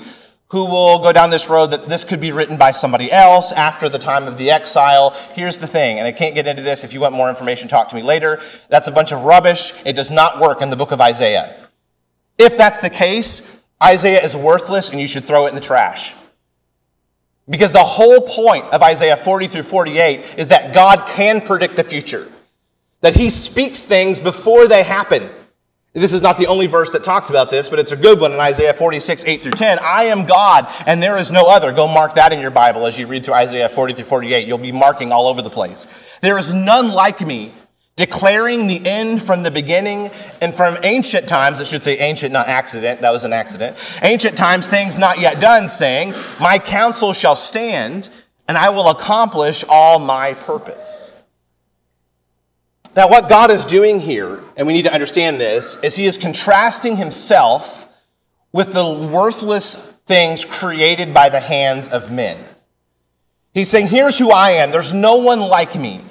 who 0.54 0.66
will 0.66 1.00
go 1.00 1.12
down 1.12 1.32
this 1.32 1.50
road 1.50 1.72
that 1.72 1.88
this 1.88 2.04
could 2.04 2.22
be 2.22 2.32
written 2.32 2.58
by 2.58 2.72
somebody 2.72 3.12
else 3.12 3.52
after 3.52 3.90
the 3.90 3.98
time 3.98 4.28
of 4.28 4.38
the 4.38 4.52
exile. 4.52 5.10
Here's 5.34 5.58
the 5.58 5.66
thing, 5.66 5.98
and 5.98 6.08
I 6.08 6.12
can't 6.12 6.36
get 6.36 6.46
into 6.46 6.62
this. 6.62 6.84
If 6.84 6.94
you 6.94 7.00
want 7.00 7.16
more 7.16 7.28
information, 7.28 7.68
talk 7.68 7.90
to 7.90 7.96
me 7.96 8.04
later. 8.04 8.40
That's 8.70 8.88
a 8.88 8.92
bunch 8.92 9.12
of 9.12 9.24
rubbish. 9.24 9.74
It 9.84 9.94
does 9.94 10.12
not 10.12 10.40
work 10.40 10.62
in 10.62 10.70
the 10.70 10.76
book 10.76 10.92
of 10.92 11.02
Isaiah. 11.02 11.56
If 12.38 12.56
that's 12.56 12.78
the 12.82 12.92
case, 12.92 13.42
Isaiah 13.82 14.24
is 14.24 14.38
worthless 14.38 14.92
and 14.92 15.02
you 15.02 15.08
should 15.08 15.26
throw 15.26 15.48
it 15.48 15.50
in 15.50 15.56
the 15.56 15.62
trash. 15.62 16.14
Because 17.50 17.72
the 17.72 17.84
whole 17.84 18.22
point 18.22 18.66
of 18.66 18.84
Isaiah 18.84 19.18
40 19.18 19.48
through 19.48 19.64
48 19.64 20.36
is 20.38 20.50
that 20.50 20.72
God 20.72 21.08
can 21.08 21.42
predict 21.42 21.78
the 21.78 21.84
future, 21.84 22.32
that 23.02 23.16
he 23.16 23.32
speaks 23.32 23.82
things 23.82 24.20
before 24.20 24.68
they 24.68 24.84
happen. 24.84 25.32
This 25.94 26.12
is 26.12 26.24
not 26.24 26.40
the 26.40 26.48
only 26.48 26.66
verse 26.66 26.90
that 26.92 27.04
talks 27.04 27.30
about 27.30 27.52
this, 27.52 27.70
but 27.70 27.78
it's 27.78 27.92
a 27.92 27.96
good 27.96 28.20
one 28.20 28.32
in 28.32 28.40
Isaiah 28.40 28.74
46, 28.74 29.26
8 29.26 29.44
through 29.44 29.52
10. 29.52 29.78
I 29.78 30.06
am 30.06 30.26
God, 30.26 30.68
and 30.88 31.04
there 31.04 31.18
is 31.18 31.30
no 31.30 31.48
other. 31.48 31.72
Go 31.72 31.88
mark 31.88 32.16
that 32.16 32.34
in 32.34 32.40
your 32.40 32.50
Bible 32.50 32.88
as 32.88 32.98
you 32.98 33.06
read 33.06 33.24
through 33.24 33.36
Isaiah 33.36 33.70
40 33.70 33.94
through 33.94 34.06
48. 34.06 34.48
You'll 34.48 34.58
be 34.58 34.72
marking 34.72 35.12
all 35.12 35.28
over 35.28 35.44
the 35.44 35.52
place. 35.52 35.86
There 36.22 36.40
is 36.40 36.52
none 36.52 36.90
like 36.90 37.22
me, 37.22 37.52
declaring 37.96 38.66
the 38.66 38.84
end 38.84 39.22
from 39.22 39.44
the 39.44 39.52
beginning 39.52 40.10
and 40.42 40.56
from 40.56 40.80
ancient 40.82 41.28
times, 41.28 41.60
I 41.60 41.64
should 41.64 41.84
say 41.84 42.00
ancient, 42.00 42.34
not 42.34 42.48
accident, 42.48 43.02
that 43.02 43.12
was 43.12 43.24
an 43.24 43.34
accident. 43.34 43.78
Ancient 44.02 44.36
times, 44.36 44.68
things 44.68 44.98
not 44.98 45.20
yet 45.20 45.40
done, 45.40 45.70
saying, 45.70 46.16
My 46.40 46.58
counsel 46.58 47.14
shall 47.14 47.36
stand, 47.36 48.10
and 48.48 48.58
I 48.58 48.72
will 48.72 48.90
accomplish 48.90 49.64
all 49.70 50.00
my 50.00 50.34
purpose. 50.34 51.13
Now, 52.96 53.08
what 53.10 53.28
God 53.28 53.50
is 53.50 53.66
doing 53.66 54.00
here, 54.00 54.40
and 54.56 54.68
we 54.68 54.74
need 54.74 54.84
to 54.84 54.94
understand 54.94 55.40
this, 55.40 55.82
is 55.84 55.96
He 55.96 56.06
is 56.06 56.18
contrasting 56.18 56.96
Himself 56.96 57.88
with 58.52 58.72
the 58.74 58.88
worthless 58.88 59.76
things 60.06 60.46
created 60.46 61.14
by 61.14 61.30
the 61.30 61.40
hands 61.40 61.90
of 61.90 62.12
men. 62.12 62.38
He's 63.54 63.70
saying, 63.70 63.88
Here's 63.88 64.18
who 64.18 64.32
I 64.32 64.52
am. 64.52 64.72
There's 64.72 64.94
no 64.94 65.18
one 65.18 65.40
like 65.40 65.76
me. 65.76 66.02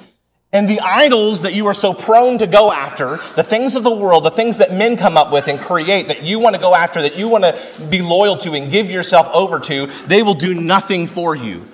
And 0.51 0.69
the 0.69 0.81
idols 0.81 1.41
that 1.41 1.55
you 1.55 1.65
are 1.65 1.73
so 1.73 1.95
prone 1.95 2.37
to 2.37 2.45
go 2.45 2.71
after, 2.71 3.19
the 3.35 3.43
things 3.43 3.75
of 3.75 3.83
the 3.83 3.93
world, 3.93 4.23
the 4.23 4.29
things 4.29 4.59
that 4.59 4.71
men 4.71 4.97
come 4.97 5.17
up 5.17 5.31
with 5.31 5.47
and 5.47 5.59
create 5.59 6.09
that 6.09 6.21
you 6.21 6.37
want 6.37 6.55
to 6.55 6.61
go 6.61 6.75
after, 6.75 7.01
that 7.01 7.17
you 7.17 7.27
want 7.27 7.43
to 7.43 7.87
be 7.89 8.03
loyal 8.03 8.37
to 8.37 8.53
and 8.53 8.71
give 8.71 8.91
yourself 8.91 9.27
over 9.33 9.59
to, 9.61 9.87
they 10.05 10.21
will 10.21 10.35
do 10.35 10.53
nothing 10.53 11.07
for 11.07 11.33
you. 11.33 11.67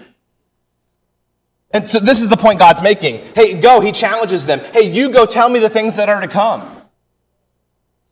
And 1.72 1.88
so 1.88 2.00
this 2.00 2.20
is 2.20 2.30
the 2.30 2.38
point 2.38 2.60
God's 2.60 2.82
making. 2.82 3.22
Hey, 3.36 3.60
go. 3.60 3.80
He 3.80 3.92
challenges 3.92 4.46
them. 4.46 4.60
Hey, 4.74 4.92
you 4.92 5.12
go 5.12 5.26
tell 5.26 5.50
me 5.50 5.60
the 5.60 5.70
things 5.70 5.98
that 5.98 6.10
are 6.10 6.22
to 6.22 6.28
come. 6.28 6.80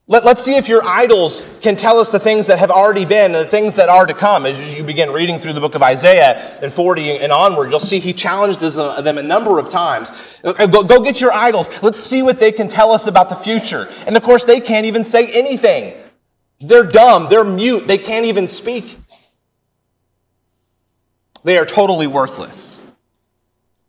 Let, 0.10 0.24
us 0.24 0.46
see 0.46 0.56
if 0.56 0.70
your 0.70 0.86
idols 0.86 1.46
can 1.60 1.76
tell 1.76 2.00
us 2.00 2.08
the 2.08 2.20
things 2.20 2.48
that 2.48 2.60
have 2.60 2.72
already 2.72 3.04
been 3.04 3.36
and 3.36 3.46
the 3.46 3.50
things 3.50 3.76
that 3.76 3.90
are 3.90 4.06
to 4.06 4.14
come. 4.14 4.46
As 4.46 4.58
you 4.78 4.82
begin 4.82 5.12
reading 5.12 5.38
through 5.38 5.52
the 5.52 5.60
book 5.60 5.76
of 5.76 5.84
Isaiah 5.84 6.58
and 6.62 6.72
40 6.72 7.20
and 7.20 7.30
onward, 7.30 7.72
you'll 7.72 7.82
see 7.82 8.00
he 8.00 8.14
challenges 8.14 8.76
them 8.76 9.18
a 9.18 9.24
number 9.24 9.60
of 9.60 9.68
times. 9.68 10.14
Uh, 10.46 10.66
go, 10.66 10.84
go 10.84 11.02
get 11.02 11.20
your 11.20 11.34
idols. 11.34 11.70
Let's 11.84 12.00
see 12.00 12.22
what 12.22 12.40
they 12.40 12.54
can 12.54 12.70
tell 12.70 12.92
us 12.92 13.08
about 13.08 13.28
the 13.28 13.36
future. 13.36 13.90
And 14.06 14.16
of 14.16 14.24
course, 14.24 14.46
they 14.46 14.62
can't 14.62 14.86
even 14.86 15.04
say 15.04 15.30
anything. 15.30 16.02
They're 16.62 16.86
dumb. 16.86 17.28
They're 17.30 17.44
mute. 17.44 17.86
They 17.86 17.98
can't 17.98 18.28
even 18.28 18.48
speak. 18.48 18.98
They 21.44 21.58
are 21.58 21.66
totally 21.66 22.08
worthless. 22.08 22.80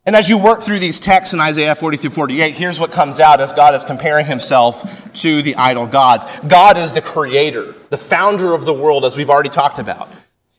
And 0.09 0.17
as 0.17 0.31
you 0.31 0.39
work 0.39 0.63
through 0.63 0.79
these 0.79 1.01
texts 1.01 1.35
in 1.35 1.41
Isaiah 1.41 1.75
40 1.75 1.99
through 1.99 2.11
48, 2.13 2.55
here's 2.55 2.81
what 2.81 2.93
comes 2.93 3.21
out 3.21 3.43
as 3.43 3.53
God 3.53 3.75
is 3.75 3.85
comparing 3.85 4.25
himself 4.25 5.13
to 5.21 5.43
the 5.43 5.55
idol 5.57 5.87
gods. 5.87 6.25
God 6.49 6.79
is 6.79 6.95
the 6.95 7.03
creator, 7.03 7.75
the 7.91 7.99
founder 7.99 8.55
of 8.55 8.65
the 8.65 8.73
world, 8.73 9.05
as 9.05 9.19
we've 9.19 9.29
already 9.29 9.51
talked 9.51 9.79
about. 9.79 10.09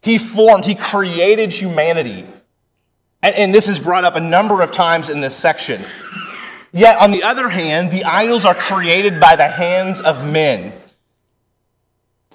He 0.03 0.20
formed, 0.20 0.65
he 0.65 0.75
created 0.75 1.51
humanity. 1.51 2.27
And, 3.24 3.36
and 3.36 3.51
this 3.51 3.68
is 3.68 3.79
brought 3.79 4.03
up 4.03 4.15
a 4.15 4.20
number 4.20 4.62
of 4.62 4.70
times 4.70 5.10
in 5.10 5.20
this 5.20 5.36
section. 5.36 5.84
Yet, 6.72 6.98
on 6.98 7.10
the 7.10 7.24
other 7.24 7.50
hand, 7.50 7.89
the 7.89 8.03
idols 8.03 8.46
are 8.46 8.53
created 8.53 9.20
by 9.20 9.36
the 9.36 9.48
hands 9.48 10.00
of 10.00 10.32
men. 10.32 10.74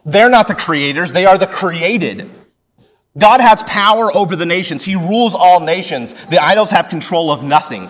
They're 0.04 0.30
not 0.30 0.48
the 0.48 0.56
creators, 0.56 1.12
they 1.12 1.26
are 1.26 1.38
the 1.38 1.46
created. 1.46 2.28
God 3.16 3.40
has 3.40 3.62
power 3.62 4.14
over 4.16 4.34
the 4.36 4.46
nations. 4.46 4.84
He 4.84 4.96
rules 4.96 5.34
all 5.34 5.60
nations. 5.60 6.14
The 6.30 6.42
idols 6.42 6.70
have 6.70 6.88
control 6.88 7.30
of 7.30 7.44
nothing. 7.44 7.88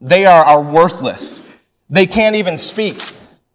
They 0.00 0.26
are, 0.26 0.44
are 0.44 0.62
worthless. 0.62 1.42
They 1.88 2.06
can't 2.06 2.36
even 2.36 2.58
speak. 2.58 3.00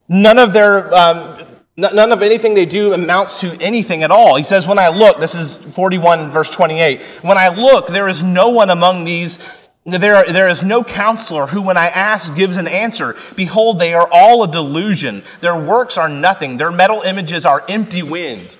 None 0.09 0.39
of 0.39 0.51
their, 0.51 0.93
um, 0.93 1.45
none 1.77 2.11
of 2.11 2.21
anything 2.21 2.55
they 2.55 2.65
do 2.65 2.93
amounts 2.93 3.39
to 3.41 3.55
anything 3.61 4.03
at 4.03 4.11
all. 4.11 4.35
He 4.35 4.43
says, 4.43 4.67
when 4.67 4.79
I 4.79 4.89
look, 4.89 5.19
this 5.19 5.35
is 5.35 5.57
41 5.57 6.31
verse 6.31 6.49
28. 6.49 7.01
When 7.21 7.37
I 7.37 7.49
look, 7.49 7.87
there 7.87 8.07
is 8.07 8.23
no 8.23 8.49
one 8.49 8.69
among 8.69 9.05
these 9.05 9.37
there, 9.83 10.23
there 10.25 10.47
is 10.47 10.61
no 10.61 10.83
counselor 10.83 11.47
who, 11.47 11.61
when 11.61 11.77
I 11.77 11.87
ask, 11.87 12.35
gives 12.35 12.57
an 12.57 12.67
answer. 12.67 13.15
Behold, 13.35 13.79
they 13.79 13.93
are 13.95 14.07
all 14.11 14.43
a 14.43 14.51
delusion. 14.51 15.23
Their 15.39 15.59
works 15.59 15.97
are 15.97 16.09
nothing. 16.09 16.57
Their 16.57 16.71
metal 16.71 17.01
images 17.01 17.45
are 17.45 17.63
empty 17.67 18.03
wind. 18.03 18.55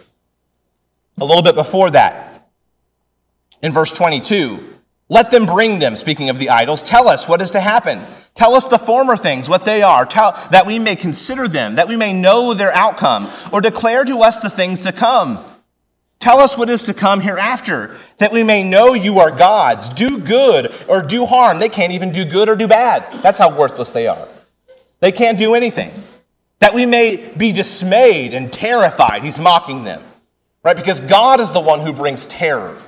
A 1.19 1.25
little 1.25 1.43
bit 1.43 1.53
before 1.53 1.91
that, 1.91 2.30
in 3.61 3.71
verse 3.71 3.91
22. 3.93 4.59
Let 5.09 5.29
them 5.29 5.45
bring 5.45 5.79
them, 5.79 5.95
speaking 5.95 6.29
of 6.29 6.39
the 6.39 6.49
idols. 6.49 6.81
Tell 6.81 7.09
us 7.09 7.27
what 7.27 7.41
is 7.41 7.51
to 7.51 7.59
happen. 7.59 8.01
Tell 8.33 8.55
us 8.55 8.65
the 8.65 8.79
former 8.79 9.17
things, 9.17 9.49
what 9.49 9.65
they 9.65 9.83
are, 9.83 10.05
tell, 10.05 10.31
that 10.51 10.65
we 10.65 10.79
may 10.79 10.95
consider 10.95 11.49
them, 11.49 11.75
that 11.75 11.89
we 11.89 11.97
may 11.97 12.13
know 12.13 12.53
their 12.53 12.73
outcome, 12.73 13.29
or 13.51 13.59
declare 13.59 14.05
to 14.05 14.19
us 14.19 14.39
the 14.39 14.49
things 14.49 14.81
to 14.81 14.93
come. 14.93 15.43
Tell 16.19 16.39
us 16.39 16.57
what 16.57 16.69
is 16.69 16.83
to 16.83 16.93
come 16.93 17.19
hereafter, 17.19 17.97
that 18.19 18.31
we 18.31 18.43
may 18.43 18.63
know 18.63 18.93
you 18.93 19.19
are 19.19 19.31
gods. 19.31 19.89
Do 19.89 20.17
good 20.17 20.73
or 20.87 21.01
do 21.01 21.25
harm. 21.25 21.59
They 21.59 21.67
can't 21.67 21.91
even 21.91 22.11
do 22.11 22.23
good 22.23 22.47
or 22.47 22.55
do 22.55 22.67
bad. 22.67 23.11
That's 23.21 23.39
how 23.39 23.57
worthless 23.57 23.91
they 23.91 24.07
are. 24.07 24.27
They 24.99 25.11
can't 25.11 25.37
do 25.37 25.55
anything. 25.55 25.91
That 26.59 26.73
we 26.73 26.85
may 26.85 27.15
be 27.15 27.51
dismayed 27.51 28.33
and 28.33 28.53
terrified. 28.53 29.23
He's 29.23 29.39
mocking 29.39 29.83
them, 29.83 30.01
right? 30.63 30.75
Because 30.77 31.01
God 31.01 31.41
is 31.41 31.51
the 31.51 31.59
one 31.59 31.79
who 31.81 31.91
brings 31.91 32.27
terror 32.27 32.79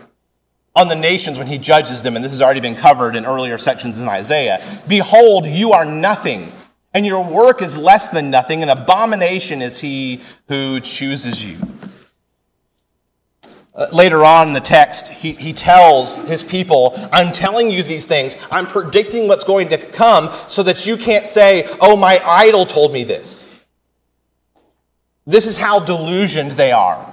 on 0.75 0.87
the 0.87 0.95
nations 0.95 1.37
when 1.37 1.47
he 1.47 1.57
judges 1.57 2.01
them, 2.01 2.15
and 2.15 2.25
this 2.25 2.31
has 2.31 2.41
already 2.41 2.59
been 2.59 2.75
covered 2.75 3.15
in 3.15 3.25
earlier 3.25 3.57
sections 3.57 3.99
in 3.99 4.07
Isaiah. 4.07 4.61
Behold, 4.87 5.45
you 5.45 5.71
are 5.73 5.85
nothing, 5.85 6.51
and 6.93 7.05
your 7.05 7.23
work 7.23 7.61
is 7.61 7.77
less 7.77 8.07
than 8.07 8.31
nothing. 8.31 8.63
An 8.63 8.69
abomination 8.69 9.61
is 9.61 9.79
he 9.79 10.21
who 10.47 10.79
chooses 10.79 11.47
you. 11.47 11.57
Uh, 13.75 13.87
later 13.91 14.23
on 14.23 14.49
in 14.49 14.53
the 14.53 14.59
text, 14.59 15.07
he, 15.07 15.31
he 15.33 15.51
tells 15.51 16.15
his 16.27 16.43
people, 16.43 16.93
I'm 17.11 17.31
telling 17.31 17.71
you 17.71 17.81
these 17.81 18.05
things. 18.05 18.37
I'm 18.51 18.67
predicting 18.67 19.27
what's 19.27 19.43
going 19.43 19.69
to 19.69 19.77
come 19.77 20.31
so 20.47 20.61
that 20.63 20.85
you 20.85 20.95
can't 20.95 21.25
say, 21.25 21.67
Oh, 21.81 21.95
my 21.95 22.21
idol 22.23 22.67
told 22.67 22.93
me 22.93 23.03
this. 23.03 23.47
This 25.25 25.47
is 25.47 25.57
how 25.57 25.79
delusioned 25.79 26.51
they 26.51 26.71
are. 26.71 27.12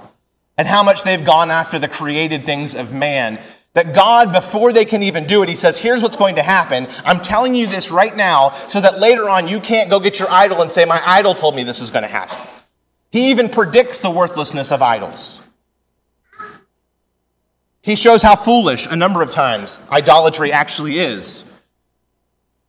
And 0.57 0.67
how 0.67 0.83
much 0.83 1.03
they've 1.03 1.23
gone 1.23 1.51
after 1.51 1.79
the 1.79 1.87
created 1.87 2.45
things 2.45 2.75
of 2.75 2.93
man. 2.93 3.39
That 3.73 3.95
God, 3.95 4.33
before 4.33 4.73
they 4.73 4.83
can 4.83 5.01
even 5.01 5.27
do 5.27 5.43
it, 5.43 5.49
He 5.49 5.55
says, 5.55 5.77
Here's 5.77 6.01
what's 6.01 6.17
going 6.17 6.35
to 6.35 6.43
happen. 6.43 6.87
I'm 7.05 7.21
telling 7.21 7.55
you 7.55 7.67
this 7.67 7.89
right 7.89 8.15
now 8.15 8.51
so 8.67 8.81
that 8.81 8.99
later 8.99 9.29
on 9.29 9.47
you 9.47 9.61
can't 9.61 9.89
go 9.89 9.99
get 9.99 10.19
your 10.19 10.29
idol 10.29 10.61
and 10.61 10.71
say, 10.71 10.83
My 10.83 11.01
idol 11.05 11.33
told 11.33 11.55
me 11.55 11.63
this 11.63 11.79
was 11.79 11.89
going 11.89 12.03
to 12.03 12.09
happen. 12.09 12.37
He 13.11 13.29
even 13.31 13.49
predicts 13.49 13.99
the 13.99 14.09
worthlessness 14.09 14.71
of 14.71 14.81
idols. 14.81 15.39
He 17.81 17.95
shows 17.95 18.21
how 18.21 18.35
foolish 18.35 18.87
a 18.87 18.95
number 18.95 19.21
of 19.21 19.31
times 19.31 19.79
idolatry 19.89 20.51
actually 20.51 20.99
is. 20.99 21.50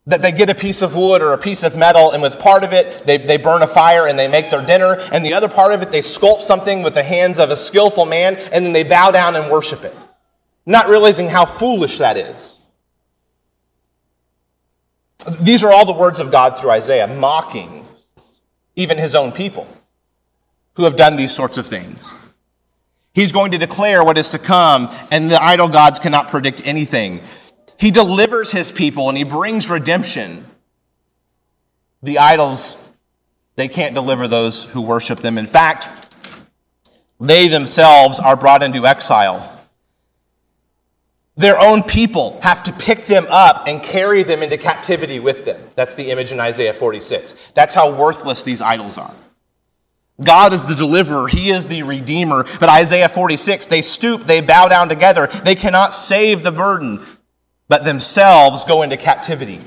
That 0.07 0.21
they 0.21 0.33
get 0.33 0.51
a 0.51 0.55
piece 0.55 0.83
of 0.83 0.97
wood 0.97 1.23
or 1.23 1.33
a 1.33 1.39
piece 1.39 1.63
of 1.63 1.77
metal, 1.77 2.11
and 2.11 2.23
with 2.23 2.39
part 2.39 2.65
of 2.65 2.73
it, 2.73 3.07
they, 3.07 3.19
they 3.19 3.37
burn 3.37 3.63
a 3.63 3.69
fire 3.69 4.09
and 4.09 4.19
they 4.19 4.27
make 4.27 4.51
their 4.51 4.65
dinner, 4.65 4.95
and 5.13 5.25
the 5.25 5.35
other 5.35 5.49
part 5.49 5.73
of 5.73 5.81
it, 5.81 5.93
they 5.93 6.01
sculpt 6.01 6.43
something 6.43 6.83
with 6.83 6.95
the 6.95 7.03
hands 7.05 7.39
of 7.39 7.51
a 7.51 7.57
skillful 7.57 8.05
man, 8.05 8.37
and 8.37 8.67
then 8.67 8.73
they 8.73 8.83
bow 8.83 9.13
down 9.13 9.37
and 9.37 9.51
worship 9.51 9.85
it 9.85 9.95
not 10.67 10.89
realizing 10.89 11.29
how 11.29 11.45
foolish 11.45 11.99
that 11.99 12.17
is. 12.17 12.59
These 15.41 15.63
are 15.63 15.73
all 15.73 15.85
the 15.85 15.93
words 15.93 16.21
of 16.21 16.31
God 16.31 16.59
through 16.59 16.71
Isaiah, 16.71 17.07
mocking 17.07 17.87
even 18.75 18.99
his 18.99 19.15
own 19.15 19.33
people 19.33 19.67
who 20.75 20.85
have 20.85 20.97
done 20.97 21.17
these 21.17 21.33
sorts 21.33 21.59
of 21.59 21.67
things. 21.67 22.15
He's 23.13 23.31
going 23.31 23.53
to 23.53 23.59
declare 23.59 24.03
what 24.03 24.17
is 24.17 24.31
to 24.31 24.39
come, 24.39 24.91
and 25.11 25.31
the 25.31 25.43
idol 25.43 25.69
gods 25.69 25.99
cannot 25.99 26.29
predict 26.29 26.67
anything. 26.67 27.21
He 27.83 27.91
delivers 27.91 28.51
his 28.51 28.73
people 28.73 29.11
and 29.11 29.19
he 29.19 29.25
brings 29.25 29.69
redemption. 29.69 30.47
The 32.03 32.19
idols, 32.19 32.77
they 33.57 33.69
can't 33.69 33.95
deliver 33.95 34.27
those 34.27 34.65
who 34.65 34.81
worship 34.81 35.19
them. 35.19 35.37
In 35.37 35.45
fact, 35.45 36.09
they 37.21 37.49
themselves 37.49 38.19
are 38.19 38.37
brought 38.37 38.63
into 38.63 38.87
exile 38.87 39.53
their 41.37 41.59
own 41.59 41.83
people 41.83 42.39
have 42.43 42.63
to 42.65 42.73
pick 42.73 43.07
them 43.07 43.27
up 43.31 43.67
and 43.67 43.83
carry 43.83 44.23
them 44.23 44.43
into 44.43 44.59
captivity 44.59 45.19
with 45.19 45.45
them. 45.45 45.61
That's 45.75 45.95
the 45.95 46.11
image 46.11 46.31
in 46.31 46.41
Isaiah 46.41 46.75
46. 46.75 47.35
That's 47.55 47.73
how 47.73 47.95
worthless 47.95 48.43
these 48.43 48.61
idols 48.61 48.99
are. 48.99 49.15
God 50.23 50.53
is 50.53 50.67
the 50.67 50.75
deliverer, 50.75 51.27
He 51.27 51.51
is 51.51 51.67
the 51.67 51.83
redeemer. 51.85 52.45
But 52.61 52.69
Isaiah 52.69 53.09
46, 53.09 53.67
they 53.67 53.81
stoop, 53.81 54.25
they 54.25 54.43
bow 54.43 54.69
down 54.69 54.91
together. 54.91 55.27
They 55.27 55.55
cannot 55.55 55.95
save 55.95 56.43
the 56.43 56.53
burden, 56.53 57.05
but 57.73 57.85
themselves 57.85 58.65
go 58.65 58.83
into 58.83 58.99
captivity. 58.99 59.59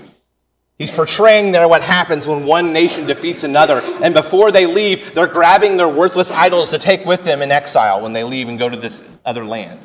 He's 0.78 0.92
portraying 0.92 1.54
there 1.54 1.68
what 1.68 1.82
happens 1.82 2.28
when 2.28 2.46
one 2.46 2.72
nation 2.72 3.08
defeats 3.08 3.44
another. 3.44 3.82
And 4.04 4.14
before 4.14 4.52
they 4.52 4.68
leave, 4.68 5.16
they're 5.16 5.26
grabbing 5.26 5.78
their 5.78 5.90
worthless 5.90 6.30
idols 6.30 6.70
to 6.70 6.78
take 6.78 7.04
with 7.04 7.24
them 7.24 7.42
in 7.42 7.52
exile 7.52 8.04
when 8.04 8.14
they 8.14 8.24
leave 8.24 8.48
and 8.48 8.60
go 8.60 8.70
to 8.70 8.78
this 8.78 9.10
other 9.26 9.44
land. 9.44 9.80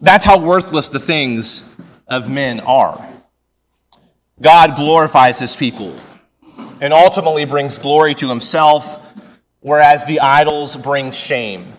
That's 0.00 0.24
how 0.24 0.44
worthless 0.44 0.88
the 0.88 0.98
things 0.98 1.62
of 2.08 2.28
men 2.28 2.58
are. 2.58 3.08
God 4.40 4.74
glorifies 4.74 5.38
his 5.38 5.54
people 5.54 5.94
and 6.80 6.92
ultimately 6.92 7.44
brings 7.44 7.78
glory 7.78 8.16
to 8.16 8.28
himself, 8.28 9.00
whereas 9.60 10.04
the 10.06 10.18
idols 10.18 10.74
bring 10.74 11.12
shame 11.12 11.74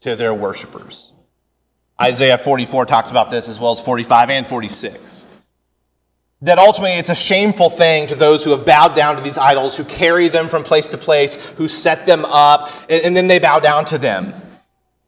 to 0.00 0.16
their 0.16 0.34
worshippers. 0.34 1.12
Isaiah 2.00 2.38
44 2.38 2.86
talks 2.86 3.10
about 3.10 3.30
this 3.30 3.48
as 3.48 3.58
well 3.58 3.72
as 3.72 3.80
45 3.80 4.30
and 4.30 4.46
46. 4.46 5.24
That 6.42 6.58
ultimately 6.58 6.98
it's 6.98 7.08
a 7.08 7.14
shameful 7.14 7.70
thing 7.70 8.08
to 8.08 8.14
those 8.14 8.44
who 8.44 8.50
have 8.50 8.66
bowed 8.66 8.94
down 8.94 9.16
to 9.16 9.22
these 9.22 9.38
idols, 9.38 9.76
who 9.76 9.84
carry 9.84 10.28
them 10.28 10.48
from 10.48 10.64
place 10.64 10.88
to 10.88 10.98
place, 10.98 11.36
who 11.56 11.66
set 11.68 12.04
them 12.04 12.24
up, 12.26 12.70
and 12.90 13.16
then 13.16 13.26
they 13.26 13.38
bow 13.38 13.58
down 13.58 13.86
to 13.86 13.98
them. 13.98 14.34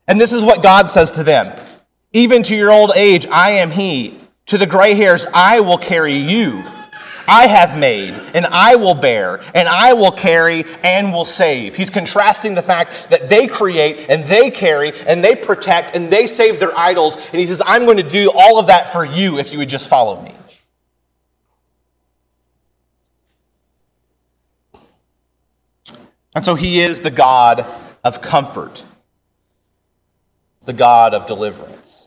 And 0.06 0.18
this 0.18 0.32
is 0.32 0.42
what 0.42 0.62
God 0.62 0.88
says 0.88 1.10
to 1.12 1.24
them 1.24 1.52
even 2.12 2.42
to 2.44 2.56
your 2.56 2.72
old 2.72 2.92
age, 2.96 3.26
I 3.26 3.50
am 3.50 3.70
he. 3.70 4.18
To 4.46 4.56
the 4.56 4.66
gray 4.66 4.94
hairs, 4.94 5.26
I 5.34 5.60
will 5.60 5.76
carry 5.76 6.14
you. 6.14 6.64
I 7.28 7.46
have 7.46 7.78
made, 7.78 8.14
and 8.34 8.46
I 8.46 8.76
will 8.76 8.94
bear, 8.94 9.40
and 9.54 9.68
I 9.68 9.92
will 9.92 10.10
carry, 10.10 10.64
and 10.82 11.12
will 11.12 11.24
save. 11.24 11.76
He's 11.76 11.90
contrasting 11.90 12.54
the 12.54 12.62
fact 12.62 13.10
that 13.10 13.28
they 13.28 13.46
create, 13.46 14.08
and 14.08 14.24
they 14.24 14.50
carry, 14.50 14.92
and 15.00 15.22
they 15.22 15.36
protect, 15.36 15.94
and 15.94 16.10
they 16.10 16.26
save 16.26 16.58
their 16.58 16.76
idols. 16.76 17.16
And 17.16 17.38
he 17.40 17.46
says, 17.46 17.62
I'm 17.64 17.84
going 17.84 17.98
to 17.98 18.08
do 18.08 18.32
all 18.34 18.58
of 18.58 18.68
that 18.68 18.92
for 18.92 19.04
you 19.04 19.38
if 19.38 19.52
you 19.52 19.58
would 19.58 19.68
just 19.68 19.88
follow 19.88 20.20
me. 20.22 20.34
And 26.34 26.44
so 26.44 26.54
he 26.54 26.80
is 26.80 27.00
the 27.00 27.10
God 27.10 27.66
of 28.02 28.22
comfort 28.22 28.82
the 30.68 30.74
God 30.74 31.14
of 31.14 31.24
deliverance. 31.24 32.06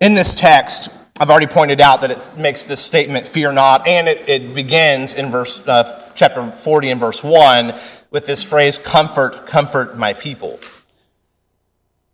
In 0.00 0.14
this 0.14 0.36
text, 0.36 0.88
I've 1.18 1.30
already 1.30 1.46
pointed 1.46 1.80
out 1.80 2.02
that 2.02 2.10
it 2.10 2.30
makes 2.36 2.64
this 2.64 2.82
statement, 2.82 3.26
fear 3.26 3.50
not, 3.50 3.88
and 3.88 4.06
it, 4.06 4.28
it 4.28 4.54
begins 4.54 5.14
in 5.14 5.30
verse, 5.30 5.66
uh, 5.66 6.10
chapter 6.14 6.50
40 6.50 6.90
and 6.90 7.00
verse 7.00 7.24
1 7.24 7.74
with 8.10 8.26
this 8.26 8.42
phrase, 8.42 8.76
comfort, 8.76 9.46
comfort 9.46 9.96
my 9.96 10.12
people. 10.12 10.60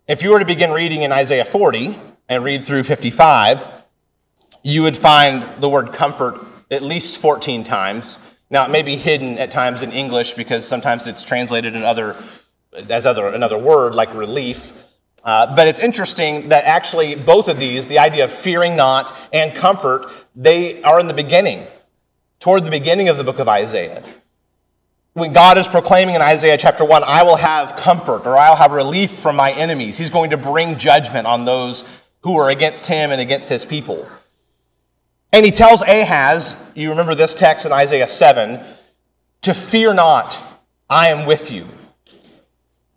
If 0.06 0.22
you 0.22 0.30
were 0.30 0.38
to 0.38 0.44
begin 0.44 0.70
reading 0.70 1.02
in 1.02 1.10
Isaiah 1.10 1.44
40 1.44 1.98
and 2.28 2.44
read 2.44 2.64
through 2.64 2.84
55, 2.84 3.66
you 4.62 4.82
would 4.82 4.96
find 4.96 5.60
the 5.60 5.68
word 5.68 5.92
comfort 5.92 6.38
at 6.70 6.82
least 6.82 7.18
14 7.18 7.64
times. 7.64 8.20
Now, 8.50 8.64
it 8.64 8.70
may 8.70 8.82
be 8.82 8.94
hidden 8.94 9.36
at 9.38 9.50
times 9.50 9.82
in 9.82 9.90
English 9.90 10.34
because 10.34 10.66
sometimes 10.66 11.08
it's 11.08 11.24
translated 11.24 11.74
in 11.74 11.82
other 11.82 12.16
as 12.88 13.04
other, 13.04 13.26
another 13.26 13.58
word 13.58 13.94
like 13.94 14.14
relief. 14.14 14.72
Uh, 15.24 15.54
but 15.54 15.68
it's 15.68 15.80
interesting 15.80 16.48
that 16.48 16.64
actually 16.64 17.14
both 17.14 17.48
of 17.48 17.58
these, 17.58 17.86
the 17.86 17.98
idea 17.98 18.24
of 18.24 18.32
fearing 18.32 18.76
not 18.76 19.14
and 19.32 19.54
comfort, 19.54 20.10
they 20.34 20.82
are 20.82 20.98
in 20.98 21.06
the 21.06 21.14
beginning, 21.14 21.66
toward 22.40 22.64
the 22.64 22.70
beginning 22.70 23.08
of 23.08 23.16
the 23.16 23.24
book 23.24 23.38
of 23.38 23.48
Isaiah. 23.48 24.02
When 25.14 25.32
God 25.32 25.58
is 25.58 25.68
proclaiming 25.68 26.14
in 26.14 26.22
Isaiah 26.22 26.56
chapter 26.56 26.84
1, 26.84 27.04
I 27.04 27.22
will 27.22 27.36
have 27.36 27.76
comfort 27.76 28.26
or 28.26 28.36
I'll 28.36 28.56
have 28.56 28.72
relief 28.72 29.12
from 29.12 29.36
my 29.36 29.52
enemies, 29.52 29.98
he's 29.98 30.10
going 30.10 30.30
to 30.30 30.36
bring 30.36 30.78
judgment 30.78 31.26
on 31.26 31.44
those 31.44 31.84
who 32.22 32.36
are 32.38 32.48
against 32.48 32.86
him 32.86 33.10
and 33.10 33.20
against 33.20 33.48
his 33.48 33.64
people. 33.64 34.08
And 35.32 35.44
he 35.44 35.50
tells 35.50 35.82
Ahaz, 35.82 36.62
you 36.74 36.90
remember 36.90 37.14
this 37.14 37.34
text 37.34 37.64
in 37.64 37.72
Isaiah 37.72 38.08
7, 38.08 38.60
to 39.42 39.54
fear 39.54 39.94
not, 39.94 40.38
I 40.88 41.08
am 41.08 41.26
with 41.26 41.50
you. 41.50 41.66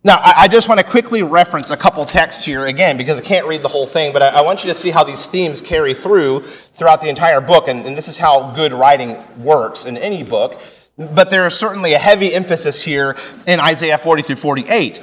Now, 0.06 0.20
I 0.22 0.46
just 0.46 0.68
want 0.68 0.78
to 0.78 0.86
quickly 0.86 1.24
reference 1.24 1.70
a 1.70 1.76
couple 1.76 2.04
texts 2.04 2.44
here 2.44 2.64
again 2.66 2.96
because 2.96 3.18
I 3.18 3.22
can't 3.22 3.44
read 3.48 3.62
the 3.62 3.66
whole 3.66 3.88
thing, 3.88 4.12
but 4.12 4.22
I 4.22 4.40
want 4.42 4.62
you 4.62 4.72
to 4.72 4.78
see 4.78 4.90
how 4.90 5.02
these 5.02 5.26
themes 5.26 5.60
carry 5.60 5.94
through 5.94 6.42
throughout 6.74 7.00
the 7.00 7.08
entire 7.08 7.40
book. 7.40 7.66
And, 7.66 7.84
and 7.84 7.96
this 7.96 8.06
is 8.06 8.16
how 8.16 8.52
good 8.52 8.72
writing 8.72 9.20
works 9.36 9.84
in 9.84 9.96
any 9.96 10.22
book. 10.22 10.60
But 10.96 11.30
there 11.30 11.44
is 11.48 11.56
certainly 11.56 11.94
a 11.94 11.98
heavy 11.98 12.32
emphasis 12.32 12.80
here 12.80 13.16
in 13.48 13.58
Isaiah 13.58 13.98
40 13.98 14.22
through 14.22 14.36
48. 14.36 15.02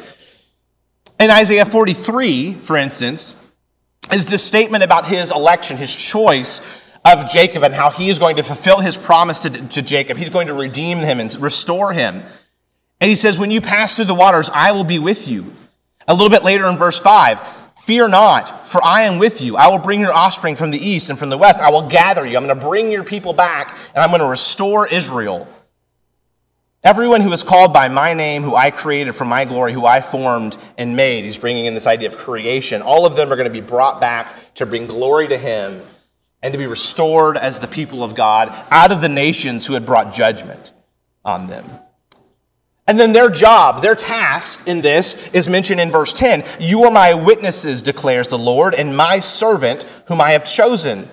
In 1.19 1.29
Isaiah 1.29 1.65
43, 1.65 2.53
for 2.53 2.77
instance, 2.77 3.35
is 4.09 4.27
this 4.27 4.41
statement 4.41 4.85
about 4.85 5.05
his 5.05 5.31
election, 5.31 5.75
his 5.75 5.93
choice 5.93 6.61
of 7.03 7.29
Jacob, 7.29 7.63
and 7.63 7.73
how 7.73 7.89
he 7.89 8.07
is 8.07 8.19
going 8.19 8.37
to 8.37 8.43
fulfill 8.43 8.79
his 8.79 8.95
promise 8.95 9.41
to, 9.41 9.49
to 9.49 9.81
Jacob. 9.81 10.15
He's 10.15 10.29
going 10.29 10.47
to 10.47 10.53
redeem 10.53 10.99
him 10.99 11.19
and 11.19 11.35
restore 11.41 11.91
him. 11.91 12.23
And 12.99 13.09
he 13.09 13.15
says, 13.15 13.37
When 13.37 13.51
you 13.51 13.61
pass 13.61 13.95
through 13.95 14.05
the 14.05 14.15
waters, 14.15 14.49
I 14.53 14.71
will 14.71 14.83
be 14.83 14.99
with 14.99 15.27
you. 15.27 15.53
A 16.07 16.13
little 16.13 16.29
bit 16.29 16.43
later 16.43 16.67
in 16.67 16.77
verse 16.77 16.99
5, 16.99 17.39
Fear 17.83 18.07
not, 18.07 18.67
for 18.67 18.81
I 18.83 19.01
am 19.01 19.19
with 19.19 19.41
you. 19.41 19.57
I 19.57 19.67
will 19.67 19.77
bring 19.77 19.99
your 19.99 20.13
offspring 20.13 20.55
from 20.55 20.71
the 20.71 20.79
east 20.79 21.09
and 21.09 21.19
from 21.19 21.29
the 21.29 21.37
west. 21.37 21.59
I 21.59 21.69
will 21.69 21.89
gather 21.89 22.25
you. 22.25 22.37
I'm 22.37 22.45
going 22.45 22.57
to 22.57 22.65
bring 22.65 22.91
your 22.91 23.03
people 23.03 23.33
back, 23.33 23.77
and 23.93 24.01
I'm 24.01 24.09
going 24.09 24.21
to 24.21 24.27
restore 24.27 24.87
Israel. 24.87 25.49
Everyone 26.81 27.19
who 27.19 27.31
is 27.33 27.43
called 27.43 27.73
by 27.73 27.89
my 27.89 28.13
name, 28.13 28.43
who 28.43 28.55
I 28.55 28.71
created 28.71 29.15
for 29.15 29.25
my 29.25 29.43
glory, 29.45 29.73
who 29.73 29.85
I 29.85 29.99
formed 29.99 30.57
and 30.77 30.95
made, 30.95 31.25
he's 31.25 31.37
bringing 31.37 31.65
in 31.65 31.73
this 31.73 31.87
idea 31.87 32.09
of 32.09 32.17
creation. 32.17 32.81
All 32.81 33.05
of 33.05 33.17
them 33.17 33.31
are 33.31 33.35
going 33.35 33.47
to 33.47 33.53
be 33.53 33.65
brought 33.65 33.99
back 33.99 34.33
to 34.55 34.65
bring 34.65 34.87
glory 34.87 35.27
to 35.27 35.37
him 35.37 35.81
and 36.41 36.51
to 36.51 36.57
be 36.57 36.67
restored 36.67 37.37
as 37.37 37.59
the 37.59 37.67
people 37.67 38.03
of 38.03 38.15
God 38.15 38.53
out 38.69 38.91
of 38.91 39.01
the 39.01 39.09
nations 39.09 39.65
who 39.65 39.73
had 39.73 39.85
brought 39.85 40.13
judgment 40.13 40.73
on 41.23 41.47
them. 41.47 41.69
And 42.85 42.99
then 42.99 43.13
their 43.13 43.29
job, 43.29 43.81
their 43.81 43.95
task 43.95 44.67
in 44.67 44.81
this 44.81 45.29
is 45.29 45.47
mentioned 45.47 45.79
in 45.79 45.89
verse 45.89 46.11
10. 46.11 46.43
You 46.59 46.83
are 46.83 46.91
my 46.91 47.13
witnesses, 47.13 47.81
declares 47.81 48.27
the 48.27 48.37
Lord, 48.37 48.75
and 48.75 48.97
my 48.97 49.19
servant 49.19 49.83
whom 50.07 50.19
I 50.19 50.31
have 50.31 50.43
chosen, 50.43 51.07